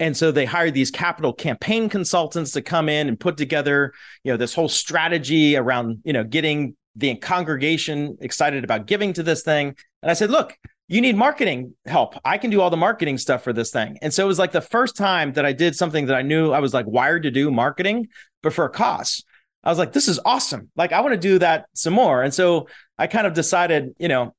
And 0.00 0.16
so 0.16 0.32
they 0.32 0.44
hired 0.44 0.74
these 0.74 0.90
capital 0.90 1.32
campaign 1.32 1.88
consultants 1.88 2.52
to 2.52 2.62
come 2.62 2.88
in 2.88 3.08
and 3.08 3.18
put 3.18 3.36
together, 3.36 3.92
you 4.24 4.32
know, 4.32 4.36
this 4.36 4.54
whole 4.54 4.68
strategy 4.68 5.56
around, 5.56 6.00
you 6.04 6.12
know, 6.12 6.24
getting 6.24 6.76
the 6.96 7.14
congregation 7.16 8.16
excited 8.20 8.64
about 8.64 8.86
giving 8.86 9.12
to 9.12 9.22
this 9.22 9.42
thing. 9.42 9.74
And 10.02 10.10
I 10.10 10.14
said, 10.14 10.30
look, 10.30 10.56
you 10.86 11.00
need 11.00 11.16
marketing 11.16 11.74
help. 11.86 12.14
I 12.24 12.38
can 12.38 12.50
do 12.50 12.60
all 12.60 12.70
the 12.70 12.76
marketing 12.76 13.18
stuff 13.18 13.42
for 13.42 13.52
this 13.52 13.70
thing. 13.70 13.98
And 14.02 14.12
so 14.12 14.24
it 14.24 14.28
was 14.28 14.38
like 14.38 14.52
the 14.52 14.60
first 14.60 14.96
time 14.96 15.32
that 15.32 15.46
I 15.46 15.52
did 15.52 15.74
something 15.74 16.06
that 16.06 16.16
I 16.16 16.22
knew 16.22 16.52
I 16.52 16.60
was 16.60 16.74
like 16.74 16.86
wired 16.86 17.22
to 17.22 17.30
do 17.30 17.50
marketing, 17.50 18.08
but 18.42 18.52
for 18.52 18.64
a 18.64 18.70
cost. 18.70 19.24
I 19.62 19.70
was 19.70 19.78
like, 19.78 19.94
this 19.94 20.08
is 20.08 20.20
awesome. 20.26 20.70
Like, 20.76 20.92
I 20.92 21.00
want 21.00 21.14
to 21.14 21.18
do 21.18 21.38
that 21.38 21.66
some 21.72 21.94
more. 21.94 22.22
And 22.22 22.34
so 22.34 22.68
I 22.98 23.06
kind 23.06 23.26
of 23.26 23.32
decided, 23.32 23.94
you 23.98 24.08
know, 24.08 24.34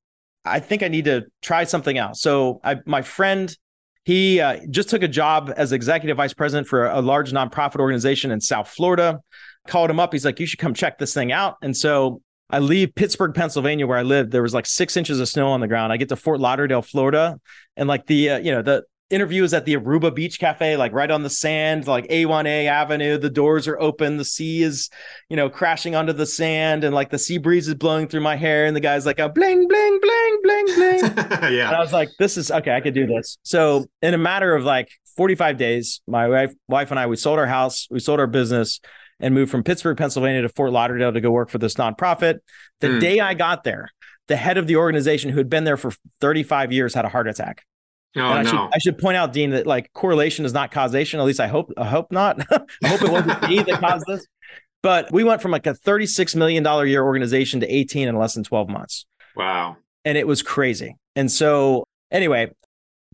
I 0.45 0.59
think 0.59 0.83
I 0.83 0.87
need 0.87 1.05
to 1.05 1.23
try 1.41 1.63
something 1.63 1.97
else. 1.97 2.21
So 2.21 2.61
I, 2.63 2.77
my 2.85 3.01
friend, 3.01 3.55
he 4.03 4.39
uh, 4.39 4.59
just 4.69 4.89
took 4.89 5.01
a 5.01 5.07
job 5.07 5.51
as 5.57 5.71
executive 5.71 6.17
vice 6.17 6.35
president 6.35 6.67
for 6.67 6.85
a 6.85 7.01
large 7.01 7.31
nonprofit 7.31 7.79
organization 7.79 8.29
in 8.29 8.39
South 8.39 8.67
Florida. 8.69 9.19
Called 9.67 9.89
him 9.89 9.99
up. 9.99 10.13
He's 10.13 10.23
like, 10.23 10.39
you 10.39 10.45
should 10.45 10.59
come 10.59 10.75
check 10.75 10.99
this 10.99 11.15
thing 11.15 11.31
out. 11.31 11.55
And 11.63 11.75
so 11.75 12.21
I 12.49 12.59
leave 12.59 12.93
Pittsburgh, 12.95 13.33
Pennsylvania, 13.33 13.87
where 13.87 13.97
I 13.97 14.03
lived. 14.03 14.31
There 14.31 14.43
was 14.43 14.53
like 14.53 14.65
six 14.65 14.95
inches 14.97 15.19
of 15.19 15.27
snow 15.27 15.49
on 15.49 15.61
the 15.61 15.67
ground. 15.67 15.91
I 15.91 15.97
get 15.97 16.09
to 16.09 16.15
Fort 16.15 16.39
Lauderdale, 16.39 16.81
Florida, 16.81 17.39
and 17.75 17.87
like 17.87 18.05
the 18.05 18.31
uh, 18.31 18.37
you 18.37 18.51
know 18.51 18.61
the 18.61 18.85
interview 19.09 19.43
is 19.43 19.53
at 19.53 19.65
the 19.65 19.75
Aruba 19.75 20.13
Beach 20.13 20.39
Cafe, 20.39 20.77
like 20.77 20.91
right 20.91 21.09
on 21.11 21.23
the 21.23 21.29
sand, 21.29 21.87
like 21.87 22.07
A1A 22.07 22.65
Avenue. 22.65 23.17
The 23.17 23.29
doors 23.29 23.67
are 23.67 23.79
open. 23.79 24.17
The 24.17 24.25
sea 24.25 24.63
is, 24.63 24.89
you 25.29 25.35
know, 25.35 25.49
crashing 25.49 25.95
onto 25.95 26.13
the 26.13 26.25
sand, 26.25 26.83
and 26.83 26.93
like 26.93 27.09
the 27.09 27.19
sea 27.19 27.37
breeze 27.37 27.67
is 27.67 27.75
blowing 27.75 28.07
through 28.07 28.21
my 28.21 28.35
hair. 28.35 28.65
And 28.65 28.75
the 28.75 28.79
guy's 28.81 29.05
like, 29.05 29.19
a 29.19 29.29
bling, 29.29 29.67
bling, 29.67 29.99
bling, 30.01 30.39
bling, 30.43 30.65
bling. 30.65 30.99
yeah. 31.53 31.67
And 31.67 31.75
I 31.75 31.79
was 31.79 31.93
like, 31.93 32.09
this 32.19 32.37
is 32.37 32.51
okay. 32.51 32.75
I 32.75 32.81
could 32.81 32.93
do 32.93 33.05
this. 33.05 33.37
So 33.43 33.85
in 34.01 34.13
a 34.13 34.19
matter 34.19 34.55
of 34.55 34.63
like 34.63 34.89
45 35.17 35.57
days, 35.57 36.01
my 36.07 36.27
wife, 36.27 36.53
wife 36.67 36.91
and 36.91 36.99
I, 36.99 37.07
we 37.07 37.15
sold 37.15 37.39
our 37.39 37.47
house, 37.47 37.87
we 37.91 37.99
sold 37.99 38.19
our 38.19 38.27
business 38.27 38.79
and 39.19 39.33
moved 39.33 39.51
from 39.51 39.63
Pittsburgh, 39.63 39.97
Pennsylvania 39.97 40.41
to 40.41 40.49
Fort 40.49 40.71
Lauderdale 40.71 41.13
to 41.13 41.21
go 41.21 41.31
work 41.31 41.49
for 41.49 41.57
this 41.57 41.75
nonprofit. 41.75 42.39
The 42.81 42.87
mm. 42.87 42.99
day 42.99 43.19
I 43.19 43.33
got 43.33 43.63
there, 43.63 43.89
the 44.27 44.35
head 44.35 44.57
of 44.57 44.67
the 44.67 44.75
organization 44.75 45.29
who 45.29 45.37
had 45.37 45.49
been 45.49 45.63
there 45.63 45.77
for 45.77 45.91
35 46.21 46.71
years 46.71 46.93
had 46.93 47.05
a 47.05 47.09
heart 47.09 47.27
attack. 47.27 47.63
Oh, 48.17 48.21
I, 48.21 48.43
no. 48.43 48.49
should, 48.49 48.59
I 48.59 48.77
should 48.79 48.97
point 48.97 49.17
out, 49.17 49.33
Dean, 49.33 49.51
that 49.51 49.67
like 49.67 49.91
correlation 49.93 50.45
is 50.45 50.53
not 50.53 50.71
causation. 50.71 51.19
At 51.19 51.25
least 51.25 51.39
I 51.39 51.47
hope 51.47 51.71
I 51.77 51.85
hope 51.85 52.11
not. 52.11 52.39
I 52.51 52.87
hope 52.87 53.01
it 53.01 53.11
wasn't 53.11 53.49
me 53.49 53.61
that 53.61 53.79
caused 53.79 54.05
this. 54.07 54.25
But 54.81 55.11
we 55.11 55.23
went 55.23 55.41
from 55.41 55.51
like 55.51 55.65
a 55.65 55.73
$36 55.73 56.35
million 56.35 56.65
a 56.65 56.85
year 56.85 57.03
organization 57.03 57.59
to 57.61 57.67
18 57.67 58.07
in 58.07 58.15
less 58.15 58.35
than 58.35 58.43
12 58.43 58.69
months. 58.69 59.05
Wow. 59.35 59.77
And 60.05 60.17
it 60.17 60.27
was 60.27 60.43
crazy. 60.43 60.95
And 61.15 61.31
so 61.31 61.87
anyway, 62.11 62.51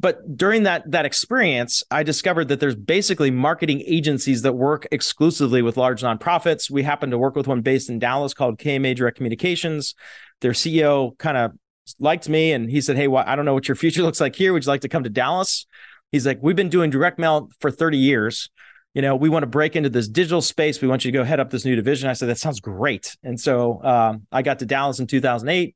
but 0.02 0.36
during 0.36 0.64
that 0.64 0.90
that 0.90 1.06
experience, 1.06 1.84
I 1.92 2.02
discovered 2.02 2.48
that 2.48 2.60
there's 2.60 2.76
basically 2.76 3.30
marketing 3.30 3.84
agencies 3.86 4.42
that 4.42 4.54
work 4.54 4.88
exclusively 4.92 5.62
with 5.62 5.78
large 5.78 6.02
nonprofits. 6.02 6.72
We 6.72 6.82
happen 6.82 7.12
to 7.12 7.20
work 7.20 7.36
with 7.36 7.46
one 7.48 7.62
based 7.62 7.88
in 7.88 8.00
Dallas 8.00 8.34
called 8.34 8.58
KMA 8.58 8.96
Direct 8.96 9.16
Communications. 9.16 9.94
Their 10.42 10.54
CEO 10.54 11.16
kind 11.20 11.38
of 11.38 11.52
liked 12.00 12.28
me 12.28 12.52
and 12.52 12.70
he 12.70 12.82
said, 12.82 12.98
Hey, 12.98 13.08
well, 13.08 13.24
I 13.28 13.36
don't 13.36 13.46
know 13.46 13.54
what 13.54 13.68
your 13.68 13.76
future 13.84 14.02
looks 14.02 14.20
like 14.20 14.36
here. 14.36 14.54
Would 14.54 14.66
you 14.66 14.70
like 14.70 14.82
to 14.82 14.90
come 14.90 15.04
to 15.04 15.10
Dallas? 15.10 15.68
He's 16.12 16.26
like, 16.26 16.40
We've 16.42 16.56
been 16.56 16.70
doing 16.70 16.90
direct 16.90 17.20
mail 17.20 17.50
for 17.60 17.70
30 17.70 17.98
years. 17.98 18.50
You 18.96 19.04
know, 19.04 19.16
we 19.16 19.30
want 19.30 19.44
to 19.44 19.48
break 19.48 19.76
into 19.76 19.90
this 19.90 20.08
digital 20.08 20.42
space. 20.42 20.82
We 20.82 20.88
want 20.88 21.06
you 21.06 21.12
to 21.12 21.18
go 21.18 21.24
head 21.24 21.40
up 21.40 21.52
this 21.52 21.64
new 21.64 21.76
division. 21.76 22.10
I 22.10 22.14
said, 22.14 22.28
That 22.28 22.40
sounds 22.40 22.60
great. 22.60 23.16
And 23.24 23.40
so 23.40 23.84
um, 23.84 24.26
I 24.32 24.42
got 24.42 24.60
to 24.60 24.66
Dallas 24.66 25.00
in 25.00 25.06
2008. 25.06 25.76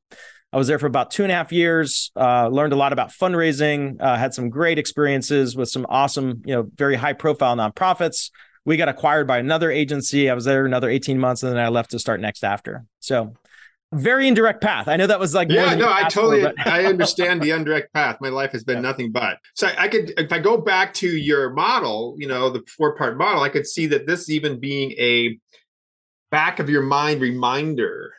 I 0.55 0.57
was 0.57 0.67
there 0.67 0.79
for 0.79 0.87
about 0.87 1.11
two 1.11 1.23
and 1.23 1.31
a 1.33 1.35
half 1.35 1.51
years. 1.51 2.13
Uh, 2.15 2.47
learned 2.47 2.71
a 2.71 2.77
lot 2.77 2.93
about 2.93 3.09
fundraising. 3.09 4.01
Uh, 4.01 4.15
had 4.15 4.33
some 4.33 4.49
great 4.49 4.79
experiences 4.79 5.53
with 5.53 5.67
some 5.67 5.85
awesome, 5.89 6.43
you 6.45 6.55
know, 6.55 6.69
very 6.75 6.95
high 6.95 7.11
profile 7.11 7.57
nonprofits. 7.57 8.31
We 8.63 8.77
got 8.77 8.87
acquired 8.87 9.27
by 9.27 9.39
another 9.39 9.69
agency. 9.69 10.29
I 10.29 10.33
was 10.33 10.45
there 10.45 10.65
another 10.65 10.89
18 10.89 11.19
months, 11.19 11.43
and 11.43 11.51
then 11.51 11.59
I 11.59 11.67
left 11.67 11.91
to 11.91 11.99
start 11.99 12.21
next 12.21 12.45
after. 12.45 12.85
So 13.01 13.33
very 13.93 14.29
indirect 14.29 14.61
path. 14.61 14.87
I 14.87 14.95
know 14.95 15.07
that 15.07 15.19
was 15.19 15.33
like 15.33 15.51
yeah, 15.51 15.75
no, 15.75 15.91
I 15.91 16.07
totally 16.07 16.43
for, 16.43 16.53
but... 16.55 16.67
I 16.67 16.85
understand 16.85 17.41
the 17.41 17.51
indirect 17.51 17.91
path. 17.91 18.19
My 18.21 18.29
life 18.29 18.53
has 18.53 18.63
been 18.63 18.77
yeah. 18.77 18.81
nothing 18.81 19.11
but. 19.11 19.39
So 19.55 19.69
I 19.77 19.89
could 19.89 20.13
if 20.17 20.31
I 20.31 20.39
go 20.39 20.55
back 20.55 20.93
to 20.95 21.07
your 21.09 21.49
model, 21.49 22.15
you 22.17 22.29
know, 22.29 22.49
the 22.49 22.63
four 22.77 22.95
part 22.95 23.17
model, 23.17 23.43
I 23.43 23.49
could 23.49 23.67
see 23.67 23.87
that 23.87 24.07
this 24.07 24.29
even 24.29 24.61
being 24.61 24.91
a 24.93 25.37
back 26.31 26.59
of 26.59 26.69
your 26.69 26.81
mind 26.81 27.19
reminder 27.19 28.13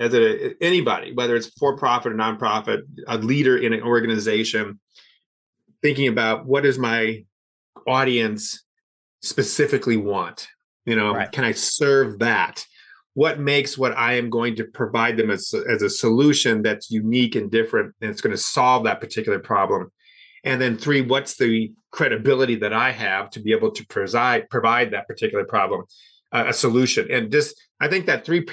as 0.00 0.14
a 0.14 0.54
anybody, 0.62 1.12
whether 1.12 1.36
it's 1.36 1.48
for 1.58 1.76
profit 1.76 2.12
or 2.12 2.16
nonprofit, 2.16 2.82
a 3.06 3.18
leader 3.18 3.56
in 3.58 3.72
an 3.72 3.82
organization, 3.82 4.80
thinking 5.82 6.08
about 6.08 6.46
what 6.46 6.62
does 6.62 6.78
my 6.78 7.24
audience 7.86 8.64
specifically 9.20 9.96
want? 9.96 10.48
You 10.86 10.96
know, 10.96 11.14
right. 11.14 11.30
can 11.30 11.44
I 11.44 11.52
serve 11.52 12.18
that? 12.20 12.64
what 13.14 13.38
makes 13.38 13.76
what 13.76 13.96
I 13.96 14.14
am 14.14 14.30
going 14.30 14.56
to 14.56 14.64
provide 14.64 15.16
them 15.16 15.30
as, 15.30 15.54
as 15.68 15.82
a 15.82 15.90
solution 15.90 16.62
that's 16.62 16.90
unique 16.90 17.34
and 17.34 17.50
different, 17.50 17.94
and 18.00 18.10
it's 18.10 18.20
going 18.20 18.34
to 18.34 18.42
solve 18.42 18.84
that 18.84 19.00
particular 19.00 19.38
problem. 19.38 19.92
And 20.44 20.60
then 20.60 20.76
three, 20.76 21.02
what's 21.02 21.36
the 21.36 21.72
credibility 21.90 22.56
that 22.56 22.72
I 22.72 22.90
have 22.90 23.30
to 23.30 23.40
be 23.40 23.52
able 23.52 23.70
to 23.72 23.86
provide 23.86 24.48
provide 24.48 24.92
that 24.92 25.06
particular 25.06 25.44
problem, 25.44 25.84
uh, 26.32 26.46
a 26.48 26.52
solution? 26.52 27.10
And 27.10 27.30
just, 27.30 27.60
I 27.82 27.88
think 27.88 28.06
that 28.06 28.24
three 28.24 28.46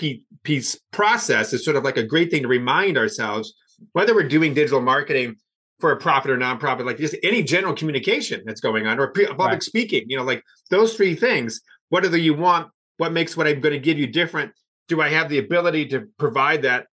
piece 0.43 0.79
process 0.91 1.53
is 1.53 1.63
sort 1.63 1.77
of 1.77 1.83
like 1.83 1.97
a 1.97 2.03
great 2.03 2.31
thing 2.31 2.41
to 2.41 2.47
remind 2.47 2.97
ourselves, 2.97 3.53
whether 3.93 4.15
we're 4.15 4.27
doing 4.27 4.55
digital 4.55 4.81
marketing 4.81 5.35
for 5.79 5.91
a 5.91 5.97
profit 5.97 6.31
or 6.31 6.37
nonprofit, 6.37 6.83
like 6.83 6.97
just 6.97 7.15
any 7.21 7.43
general 7.43 7.75
communication 7.75 8.41
that's 8.43 8.59
going 8.59 8.87
on, 8.87 8.99
or 8.99 9.11
public 9.11 9.37
right. 9.39 9.63
speaking, 9.63 10.03
you 10.07 10.17
know, 10.17 10.23
like 10.23 10.43
those 10.71 10.95
three 10.95 11.13
things. 11.13 11.61
Whether 11.89 12.17
you 12.17 12.33
want 12.33 12.71
what 12.97 13.13
makes 13.13 13.37
what 13.37 13.47
I'm 13.47 13.61
going 13.61 13.73
to 13.73 13.79
give 13.79 13.99
you 13.99 14.07
different? 14.07 14.51
Do 14.87 14.99
I 14.99 15.09
have 15.09 15.29
the 15.29 15.37
ability 15.37 15.85
to 15.89 16.07
provide 16.17 16.63
that? 16.63 16.87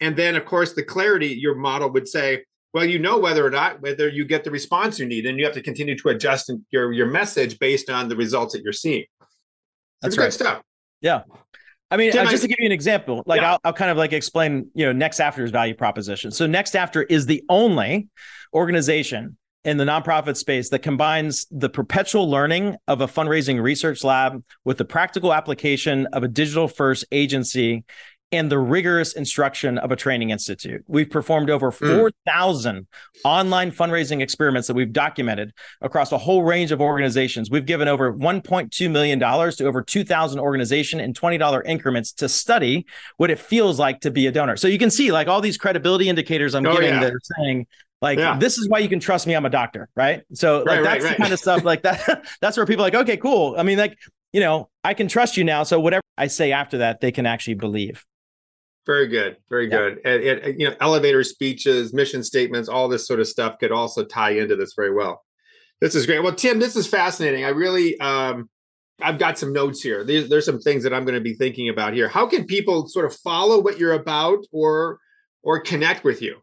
And 0.00 0.16
then, 0.16 0.36
of 0.36 0.44
course, 0.44 0.72
the 0.72 0.84
clarity 0.84 1.28
your 1.28 1.56
model 1.56 1.90
would 1.90 2.06
say, 2.06 2.44
well, 2.72 2.84
you 2.84 3.00
know 3.00 3.18
whether 3.18 3.44
or 3.44 3.50
not 3.50 3.82
whether 3.82 4.08
you 4.08 4.24
get 4.24 4.44
the 4.44 4.50
response 4.52 5.00
you 5.00 5.06
need, 5.06 5.26
and 5.26 5.38
you 5.38 5.44
have 5.44 5.54
to 5.54 5.62
continue 5.62 5.98
to 5.98 6.08
adjust 6.10 6.52
your 6.70 6.92
your 6.92 7.08
message 7.08 7.58
based 7.58 7.90
on 7.90 8.08
the 8.08 8.14
results 8.14 8.54
that 8.54 8.62
you're 8.62 8.72
seeing. 8.72 9.04
That's 10.02 10.16
right. 10.16 10.32
stuff. 10.32 10.62
Yeah. 11.00 11.22
I 11.90 11.96
mean, 11.96 12.16
uh, 12.16 12.30
just 12.30 12.42
to 12.42 12.48
give 12.48 12.58
you 12.60 12.66
an 12.66 12.72
example, 12.72 13.22
like 13.26 13.40
yeah. 13.40 13.52
I'll, 13.52 13.60
I'll 13.64 13.72
kind 13.72 13.90
of 13.90 13.96
like 13.96 14.12
explain, 14.12 14.70
you 14.74 14.86
know, 14.86 14.92
Next 14.92 15.18
After's 15.18 15.50
value 15.50 15.74
proposition. 15.74 16.30
So 16.30 16.46
Next 16.46 16.76
After 16.76 17.02
is 17.02 17.26
the 17.26 17.42
only 17.48 18.08
organization 18.54 19.36
in 19.64 19.76
the 19.76 19.84
nonprofit 19.84 20.36
space 20.36 20.70
that 20.70 20.78
combines 20.78 21.46
the 21.50 21.68
perpetual 21.68 22.30
learning 22.30 22.76
of 22.88 23.00
a 23.00 23.06
fundraising 23.06 23.60
research 23.60 24.02
lab 24.02 24.42
with 24.64 24.78
the 24.78 24.84
practical 24.84 25.34
application 25.34 26.06
of 26.12 26.22
a 26.22 26.28
digital 26.28 26.66
first 26.66 27.04
agency 27.12 27.84
and 28.32 28.50
the 28.50 28.58
rigorous 28.58 29.12
instruction 29.12 29.78
of 29.78 29.90
a 29.90 29.96
training 29.96 30.30
institute. 30.30 30.84
We've 30.86 31.10
performed 31.10 31.50
over 31.50 31.70
hmm. 31.70 31.98
4,000 31.98 32.76
mm. 32.76 32.86
online 33.24 33.72
fundraising 33.72 34.20
experiments 34.22 34.68
that 34.68 34.74
we've 34.74 34.92
documented 34.92 35.52
across 35.80 36.12
a 36.12 36.18
whole 36.18 36.42
range 36.42 36.70
of 36.70 36.80
organizations. 36.80 37.50
We've 37.50 37.66
given 37.66 37.88
over 37.88 38.12
$1.2 38.12 38.90
million 38.90 39.18
to 39.18 39.66
over 39.66 39.82
2,000 39.82 40.38
organizations 40.38 41.02
in 41.02 41.12
$20 41.12 41.66
increments 41.66 42.12
to 42.14 42.28
study 42.28 42.86
what 43.16 43.30
it 43.30 43.38
feels 43.38 43.78
like 43.78 44.00
to 44.00 44.10
be 44.10 44.26
a 44.26 44.32
donor. 44.32 44.56
So 44.56 44.68
you 44.68 44.78
can 44.78 44.90
see 44.90 45.10
like 45.10 45.26
all 45.26 45.40
these 45.40 45.58
credibility 45.58 46.08
indicators 46.08 46.54
I'm 46.54 46.66
oh, 46.66 46.72
giving 46.74 46.90
yeah. 46.90 47.00
that 47.00 47.12
are 47.12 47.20
saying 47.38 47.66
like 48.02 48.18
yeah. 48.18 48.38
this 48.38 48.56
is 48.56 48.68
why 48.68 48.78
you 48.78 48.88
can 48.88 48.98
trust 48.98 49.26
me. 49.26 49.34
I'm 49.34 49.44
a 49.44 49.50
doctor, 49.50 49.88
right? 49.94 50.22
So 50.32 50.58
like 50.58 50.66
right, 50.66 50.82
that's 50.82 51.04
right, 51.04 51.16
the 51.16 51.22
kind 51.22 51.32
of 51.34 51.38
stuff 51.38 51.64
like 51.64 51.82
that. 51.82 52.24
that's 52.40 52.56
where 52.56 52.64
people 52.64 52.82
are 52.82 52.86
like, 52.86 52.94
okay, 52.94 53.18
cool. 53.18 53.54
I 53.58 53.62
mean, 53.62 53.76
like 53.76 53.98
you 54.32 54.40
know, 54.40 54.70
I 54.84 54.94
can 54.94 55.06
trust 55.06 55.36
you 55.36 55.44
now. 55.44 55.64
So 55.64 55.78
whatever 55.80 56.02
I 56.16 56.28
say 56.28 56.52
after 56.52 56.78
that, 56.78 57.00
they 57.00 57.12
can 57.12 57.26
actually 57.26 57.54
believe. 57.54 58.04
Very 58.86 59.08
good, 59.08 59.36
very 59.48 59.68
yeah. 59.68 59.76
good. 59.76 60.00
And, 60.04 60.22
and, 60.22 60.60
you 60.60 60.68
know, 60.68 60.74
elevator 60.80 61.22
speeches, 61.22 61.92
mission 61.92 62.22
statements, 62.22 62.68
all 62.68 62.88
this 62.88 63.06
sort 63.06 63.20
of 63.20 63.28
stuff 63.28 63.58
could 63.58 63.72
also 63.72 64.04
tie 64.04 64.30
into 64.30 64.56
this 64.56 64.72
very 64.74 64.92
well. 64.92 65.22
This 65.80 65.94
is 65.94 66.06
great. 66.06 66.22
Well, 66.22 66.34
Tim, 66.34 66.58
this 66.58 66.76
is 66.76 66.86
fascinating. 66.86 67.44
I 67.44 67.50
really, 67.50 67.98
um, 68.00 68.48
I've 69.02 69.18
got 69.18 69.38
some 69.38 69.52
notes 69.52 69.82
here. 69.82 70.04
There's, 70.04 70.28
there's 70.28 70.44
some 70.44 70.60
things 70.60 70.82
that 70.82 70.92
I'm 70.92 71.04
going 71.04 71.14
to 71.14 71.20
be 71.20 71.34
thinking 71.34 71.68
about 71.68 71.94
here. 71.94 72.08
How 72.08 72.26
can 72.26 72.44
people 72.44 72.86
sort 72.88 73.06
of 73.06 73.16
follow 73.16 73.60
what 73.60 73.78
you're 73.78 73.92
about, 73.92 74.44
or 74.52 74.98
or 75.42 75.60
connect 75.60 76.04
with 76.04 76.20
you? 76.20 76.36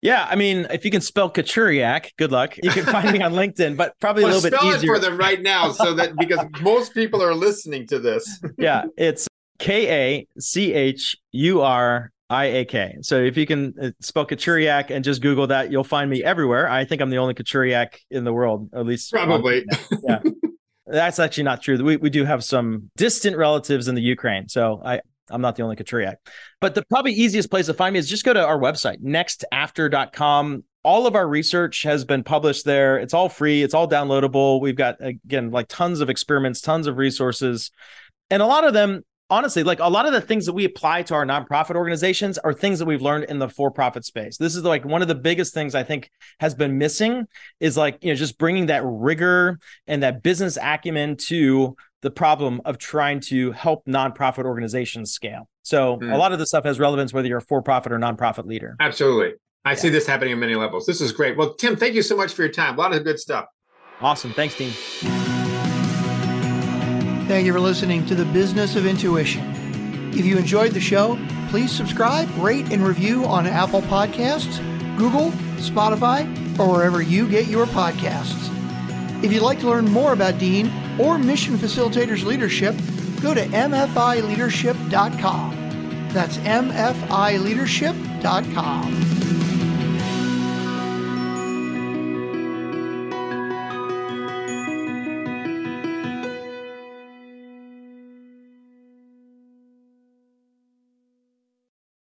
Yeah, 0.00 0.26
I 0.30 0.36
mean, 0.36 0.66
if 0.70 0.84
you 0.84 0.92
can 0.92 1.00
spell 1.00 1.28
Kachuriak, 1.28 2.10
good 2.16 2.30
luck. 2.30 2.56
You 2.62 2.70
can 2.70 2.84
find 2.84 3.12
me 3.12 3.20
on 3.20 3.32
LinkedIn, 3.34 3.76
but 3.76 3.98
probably 4.00 4.22
well, 4.24 4.32
a 4.32 4.36
little 4.36 4.50
bit 4.50 4.62
easier. 4.62 4.78
Spell 4.78 4.94
it 4.94 4.98
for 4.98 5.04
them 5.04 5.18
right 5.18 5.42
now, 5.42 5.72
so 5.72 5.92
that 5.94 6.16
because 6.16 6.44
most 6.62 6.94
people 6.94 7.22
are 7.22 7.34
listening 7.34 7.86
to 7.88 7.98
this. 7.98 8.40
yeah, 8.58 8.84
it's 8.96 9.27
K 9.58 9.88
A 9.90 10.40
C 10.40 10.72
H 10.72 11.16
U 11.32 11.60
R 11.62 12.12
I 12.30 12.44
A 12.44 12.64
K. 12.64 12.96
So 13.02 13.16
if 13.16 13.36
you 13.36 13.46
can 13.46 13.74
uh, 13.80 13.90
spell 14.00 14.26
Kachuriak 14.26 14.90
and 14.90 15.04
just 15.04 15.22
Google 15.22 15.46
that, 15.48 15.72
you'll 15.72 15.84
find 15.84 16.10
me 16.10 16.22
everywhere. 16.22 16.68
I 16.68 16.84
think 16.84 17.00
I'm 17.00 17.10
the 17.10 17.18
only 17.18 17.34
Kachuriak 17.34 17.98
in 18.10 18.24
the 18.24 18.32
world, 18.32 18.70
at 18.74 18.86
least. 18.86 19.12
Probably. 19.12 19.64
yeah. 20.06 20.20
That's 20.86 21.18
actually 21.18 21.44
not 21.44 21.62
true. 21.62 21.82
We, 21.82 21.96
we 21.96 22.10
do 22.10 22.24
have 22.24 22.42
some 22.42 22.90
distant 22.96 23.36
relatives 23.36 23.88
in 23.88 23.94
the 23.94 24.00
Ukraine. 24.00 24.48
So 24.48 24.80
I, 24.82 25.00
I'm 25.30 25.42
not 25.42 25.56
the 25.56 25.62
only 25.62 25.76
Kachuriak. 25.76 26.16
But 26.60 26.74
the 26.74 26.84
probably 26.86 27.12
easiest 27.12 27.50
place 27.50 27.66
to 27.66 27.74
find 27.74 27.92
me 27.92 27.98
is 27.98 28.08
just 28.08 28.24
go 28.24 28.32
to 28.32 28.44
our 28.44 28.58
website, 28.58 29.02
nextafter.com. 29.02 30.64
All 30.84 31.06
of 31.06 31.14
our 31.14 31.28
research 31.28 31.82
has 31.82 32.04
been 32.04 32.24
published 32.24 32.64
there. 32.64 32.98
It's 32.98 33.12
all 33.12 33.28
free, 33.28 33.62
it's 33.62 33.74
all 33.74 33.88
downloadable. 33.88 34.60
We've 34.60 34.76
got, 34.76 34.96
again, 35.00 35.50
like 35.50 35.68
tons 35.68 36.00
of 36.00 36.08
experiments, 36.08 36.60
tons 36.60 36.86
of 36.86 36.96
resources. 36.96 37.70
And 38.30 38.42
a 38.42 38.46
lot 38.46 38.64
of 38.64 38.72
them, 38.72 39.04
honestly, 39.30 39.62
like 39.62 39.80
a 39.80 39.88
lot 39.88 40.06
of 40.06 40.12
the 40.12 40.20
things 40.20 40.46
that 40.46 40.52
we 40.52 40.64
apply 40.64 41.02
to 41.04 41.14
our 41.14 41.24
nonprofit 41.24 41.76
organizations 41.76 42.38
are 42.38 42.52
things 42.52 42.78
that 42.78 42.86
we've 42.86 43.02
learned 43.02 43.24
in 43.24 43.38
the 43.38 43.48
for 43.48 43.70
profit 43.70 44.04
space. 44.04 44.36
This 44.36 44.56
is 44.56 44.64
like 44.64 44.84
one 44.84 45.02
of 45.02 45.08
the 45.08 45.14
biggest 45.14 45.54
things 45.54 45.74
I 45.74 45.82
think 45.82 46.10
has 46.40 46.54
been 46.54 46.78
missing 46.78 47.26
is 47.60 47.76
like, 47.76 47.98
you 48.02 48.10
know, 48.10 48.14
just 48.14 48.38
bringing 48.38 48.66
that 48.66 48.82
rigor 48.84 49.58
and 49.86 50.02
that 50.02 50.22
business 50.22 50.56
acumen 50.60 51.16
to 51.28 51.76
the 52.02 52.10
problem 52.10 52.60
of 52.64 52.78
trying 52.78 53.20
to 53.20 53.52
help 53.52 53.84
nonprofit 53.86 54.44
organizations 54.44 55.12
scale. 55.12 55.48
So 55.62 55.96
mm. 55.96 56.12
a 56.12 56.16
lot 56.16 56.32
of 56.32 56.38
this 56.38 56.48
stuff 56.48 56.64
has 56.64 56.78
relevance 56.78 57.12
whether 57.12 57.28
you're 57.28 57.38
a 57.38 57.42
for-profit 57.42 57.92
or 57.92 57.98
nonprofit 57.98 58.46
leader. 58.46 58.76
Absolutely. 58.80 59.34
I 59.64 59.72
yeah. 59.72 59.76
see 59.76 59.88
this 59.88 60.06
happening 60.06 60.32
on 60.32 60.40
many 60.40 60.54
levels. 60.54 60.86
This 60.86 61.00
is 61.00 61.12
great. 61.12 61.36
Well, 61.36 61.54
Tim, 61.54 61.76
thank 61.76 61.94
you 61.94 62.02
so 62.02 62.16
much 62.16 62.32
for 62.32 62.42
your 62.42 62.52
time. 62.52 62.76
A 62.76 62.78
lot 62.78 62.94
of 62.94 63.04
good 63.04 63.18
stuff. 63.18 63.46
Awesome. 64.00 64.32
Thanks, 64.32 64.56
team. 64.56 64.72
Thank 67.28 67.44
you 67.44 67.52
for 67.52 67.60
listening 67.60 68.06
to 68.06 68.14
the 68.14 68.24
Business 68.24 68.74
of 68.74 68.86
Intuition. 68.86 69.44
If 70.14 70.24
you 70.24 70.38
enjoyed 70.38 70.72
the 70.72 70.80
show, 70.80 71.18
please 71.50 71.70
subscribe, 71.70 72.26
rate, 72.38 72.72
and 72.72 72.82
review 72.82 73.26
on 73.26 73.46
Apple 73.46 73.82
Podcasts, 73.82 74.56
Google, 74.96 75.32
Spotify, 75.58 76.24
or 76.58 76.72
wherever 76.72 77.02
you 77.02 77.28
get 77.28 77.46
your 77.46 77.66
podcasts. 77.66 78.48
If 79.22 79.30
you'd 79.30 79.42
like 79.42 79.60
to 79.60 79.68
learn 79.68 79.90
more 79.90 80.14
about 80.14 80.38
Dean 80.38 80.72
or 80.98 81.18
Mission 81.18 81.58
Facilitators 81.58 82.24
Leadership, 82.24 82.74
go 83.20 83.34
to 83.34 83.44
mfileadership.com. 83.44 86.08
That's 86.08 86.38
mfileadership.com. 86.38 89.37